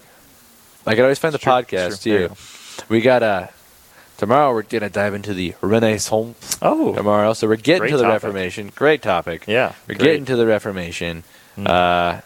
I 0.86 0.93
can 0.95 1.04
always 1.04 1.19
find 1.19 1.34
the 1.34 1.39
Sure, 1.39 1.54
podcast 1.54 2.02
too. 2.04 2.32
We 2.89 3.02
got 3.02 3.24
uh 3.24 3.48
tomorrow. 4.17 4.54
We're 4.54 4.63
gonna 4.63 4.89
dive 4.89 5.13
into 5.13 5.34
the 5.34 5.56
Renaissance 5.62 6.58
Oh, 6.62 6.93
tomorrow. 6.95 7.34
So 7.34 7.48
we're 7.48 7.56
getting 7.56 7.89
to 7.89 7.98
the 7.98 8.04
topic. 8.04 8.24
Reformation. 8.24 8.71
Great 8.76 9.02
topic. 9.02 9.45
yeah. 9.48 9.74
We're 9.88 9.95
great. 9.95 10.06
getting 10.08 10.26
to 10.26 10.36
the 10.36 10.45
Reformation. 10.48 11.24
Mm. 11.58 11.67
Uh, 11.67 12.21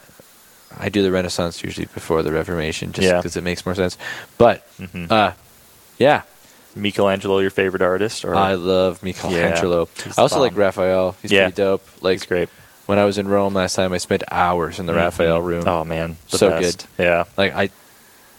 I 0.80 0.90
do 0.90 1.02
the 1.02 1.12
Renaissance 1.12 1.64
usually 1.64 1.88
before 1.88 2.22
the 2.24 2.32
Reformation, 2.32 2.92
just 2.92 3.08
Yeah. 3.08 3.18
because 3.18 3.36
it 3.38 3.44
makes 3.44 3.66
more 3.66 3.76
sense. 3.76 3.98
But 4.38 4.66
Mhm. 4.80 5.12
uh, 5.12 5.32
yeah, 5.98 6.22
Michelangelo, 6.76 7.40
your 7.40 7.50
favorite 7.50 7.82
artist? 7.82 8.24
Or 8.24 8.36
I 8.36 8.54
love 8.54 9.02
Michelangelo. 9.02 9.88
he's 10.04 10.18
I 10.18 10.22
also 10.22 10.36
the 10.36 10.42
like. 10.42 10.56
Raphael. 10.58 11.16
He's 11.22 11.32
Yeah. 11.32 11.46
pretty 11.46 11.56
dope. 11.56 11.88
Like 12.02 12.14
He's 12.20 12.26
great. 12.26 12.50
when 12.86 13.00
I 13.00 13.06
was 13.06 13.18
in 13.18 13.28
Rome 13.28 13.54
last 13.56 13.76
time, 13.76 13.94
I 13.94 13.98
spent 13.98 14.24
hours 14.32 14.80
in 14.80 14.86
the 14.86 14.94
Raphael 14.94 15.42
Mhm. 15.42 15.46
room. 15.46 15.68
Oh 15.68 15.84
man, 15.84 16.18
the 16.30 16.38
So 16.38 16.50
best. 16.52 16.86
Yeah, 17.00 17.24
Like 17.38 17.56
I, 17.56 17.70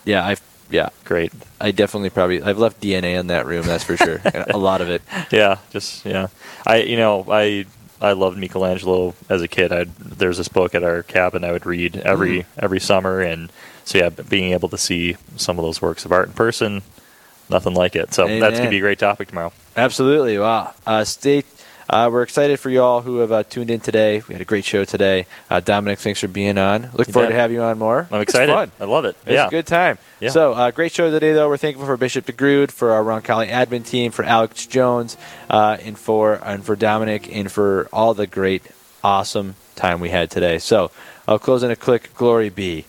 yeah, 0.05 0.27
I've 0.27 0.41
yeah, 0.71 0.91
great. 1.05 1.33
I 1.61 1.73
definitely 1.73 2.11
probably 2.11 2.43
I've 2.43 2.59
left 2.59 2.81
DNA 2.81 3.19
in 3.19 3.27
that 3.29 3.45
room. 3.47 3.67
That's 3.67 3.85
for 3.85 3.97
sure. 3.97 4.21
a 4.49 4.57
lot 4.59 4.81
of 4.81 4.89
it. 4.89 5.03
Yeah, 5.33 5.59
just 5.71 6.05
yeah. 6.05 6.29
I 6.67 6.77
you 6.83 6.97
know 6.97 7.27
I 7.29 7.67
I 8.01 8.13
loved 8.13 8.39
Michelangelo 8.39 9.15
as 9.29 9.43
a 9.43 9.49
kid. 9.49 9.73
I 9.73 9.85
there's 9.99 10.39
this 10.39 10.49
book 10.49 10.75
at 10.75 10.83
our 10.85 11.03
cabin 11.03 11.45
I 11.45 11.53
would 11.53 11.67
read 11.67 11.97
every 11.97 12.41
Mm. 12.41 12.45
every 12.59 12.81
summer, 12.81 13.21
and 13.21 13.51
so 13.85 13.99
yeah, 13.99 14.09
being 14.11 14.53
able 14.53 14.69
to 14.69 14.79
see 14.79 15.17
some 15.37 15.59
of 15.59 15.65
those 15.65 15.83
works 15.83 16.05
of 16.05 16.13
art 16.13 16.29
in 16.29 16.35
person, 16.35 16.83
nothing 17.49 17.75
like 17.75 17.97
it. 17.97 18.15
So 18.15 18.27
that's 18.39 18.59
gonna 18.59 18.71
be 18.71 18.79
a 18.79 18.81
great 18.81 18.99
topic 19.01 19.29
tomorrow. 19.29 19.53
Absolutely. 19.77 20.39
Wow. 20.39 20.73
Uh, 20.87 21.05
stay. 21.05 21.43
Uh, 21.93 22.09
we're 22.09 22.23
excited 22.23 22.61
for 22.61 22.71
you 22.71 22.81
all 22.81 23.03
who 23.03 23.17
have 23.19 23.33
uh, 23.33 23.43
tuned 23.43 23.69
in 23.69 23.81
today. 23.81 24.23
We 24.29 24.35
had 24.35 24.41
a 24.41 24.45
great 24.45 24.65
show 24.65 24.85
today. 24.85 25.27
Uh, 25.51 25.59
Dominic, 25.59 25.99
thanks 25.99 26.21
for 26.21 26.29
being 26.29 26.57
on. 26.57 26.83
Look 26.95 27.09
You 27.09 27.13
forward 27.13 27.27
bet. 27.31 27.33
to 27.35 27.41
have 27.41 27.51
you 27.51 27.63
on 27.63 27.79
more. 27.81 28.07
I'm 28.13 28.21
It's 28.21 28.31
excited. 28.33 28.53
fun. 28.53 28.71
I 28.79 28.85
love 28.85 29.05
it. 29.07 29.17
It's 29.27 29.33
yeah, 29.33 29.49
a 29.49 29.51
good 29.51 29.67
time. 29.67 29.99
Yeah. 30.21 30.29
So, 30.31 30.53
uh, 30.53 30.71
great 30.71 30.93
show 30.93 31.11
today, 31.11 31.33
though. 31.33 31.49
We're 31.49 31.57
thankful 31.57 31.87
for 31.87 31.97
Bishop 31.97 32.27
DeGrood, 32.27 32.71
for 32.71 32.93
our 32.93 33.03
Roncalli 33.03 33.49
admin 33.51 33.85
team, 33.85 34.13
for 34.13 34.25
Alex 34.25 34.67
Jones, 34.67 35.17
uh, 35.49 35.79
and 35.83 35.99
for 35.99 36.35
and 36.45 36.65
for 36.65 36.77
Dominic, 36.77 37.29
and 37.35 37.51
for 37.51 37.89
all 37.93 38.15
the 38.15 38.29
great, 38.29 38.63
awesome 39.03 39.57
time 39.75 39.99
we 39.99 40.11
had 40.11 40.31
today. 40.31 40.59
So, 40.59 40.93
I'll 41.27 41.41
close 41.41 41.65
in 41.65 41.73
a 41.73 41.77
quick 41.77 42.15
glory 42.15 42.51
be. 42.51 42.85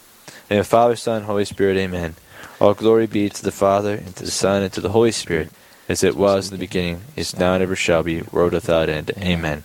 In 0.52 0.58
the 0.58 0.64
Father, 0.64 0.96
Son, 0.96 1.24
Holy 1.24 1.46
Spirit, 1.46 1.78
Amen. 1.78 2.16
All 2.60 2.76
glory 2.76 3.08
be 3.08 3.30
to 3.30 3.42
the 3.44 3.52
Father, 3.52 3.96
and 3.96 4.16
to 4.18 4.26
the 4.26 4.32
Son, 4.32 4.62
and 4.62 4.72
to 4.74 4.82
the 4.82 4.90
Holy 4.90 5.12
Spirit, 5.12 5.50
as 5.88 6.04
it 6.04 6.16
was 6.16 6.48
in 6.48 6.56
the 6.56 6.60
beginning, 6.60 7.02
is 7.16 7.38
now, 7.38 7.54
and 7.54 7.64
ever 7.64 7.76
shall 7.76 8.04
be, 8.04 8.22
world 8.22 8.54
without 8.54 8.90
end. 8.90 9.12
Amen. 9.18 9.64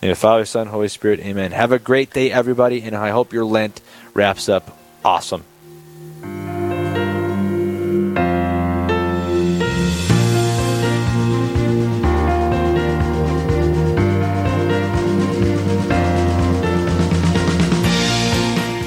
In 0.00 0.08
the 0.08 0.14
Father, 0.14 0.44
Son, 0.44 0.68
Holy 0.68 0.88
Spirit, 0.88 1.20
Amen. 1.20 1.52
Have 1.52 1.72
a 1.72 1.78
great 1.78 2.12
day, 2.12 2.30
everybody, 2.30 2.82
and 2.82 2.94
I 2.94 3.10
hope 3.10 3.32
your 3.32 3.44
Lent 3.44 3.80
wraps 4.14 4.48
up 4.48 4.78
awesome. 5.04 5.44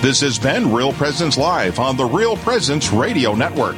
This 0.01 0.21
has 0.21 0.39
been 0.39 0.73
Real 0.73 0.93
Presence 0.93 1.37
Live 1.37 1.77
on 1.77 1.95
the 1.95 2.05
Real 2.05 2.35
Presence 2.37 2.91
Radio 2.91 3.35
Network. 3.35 3.77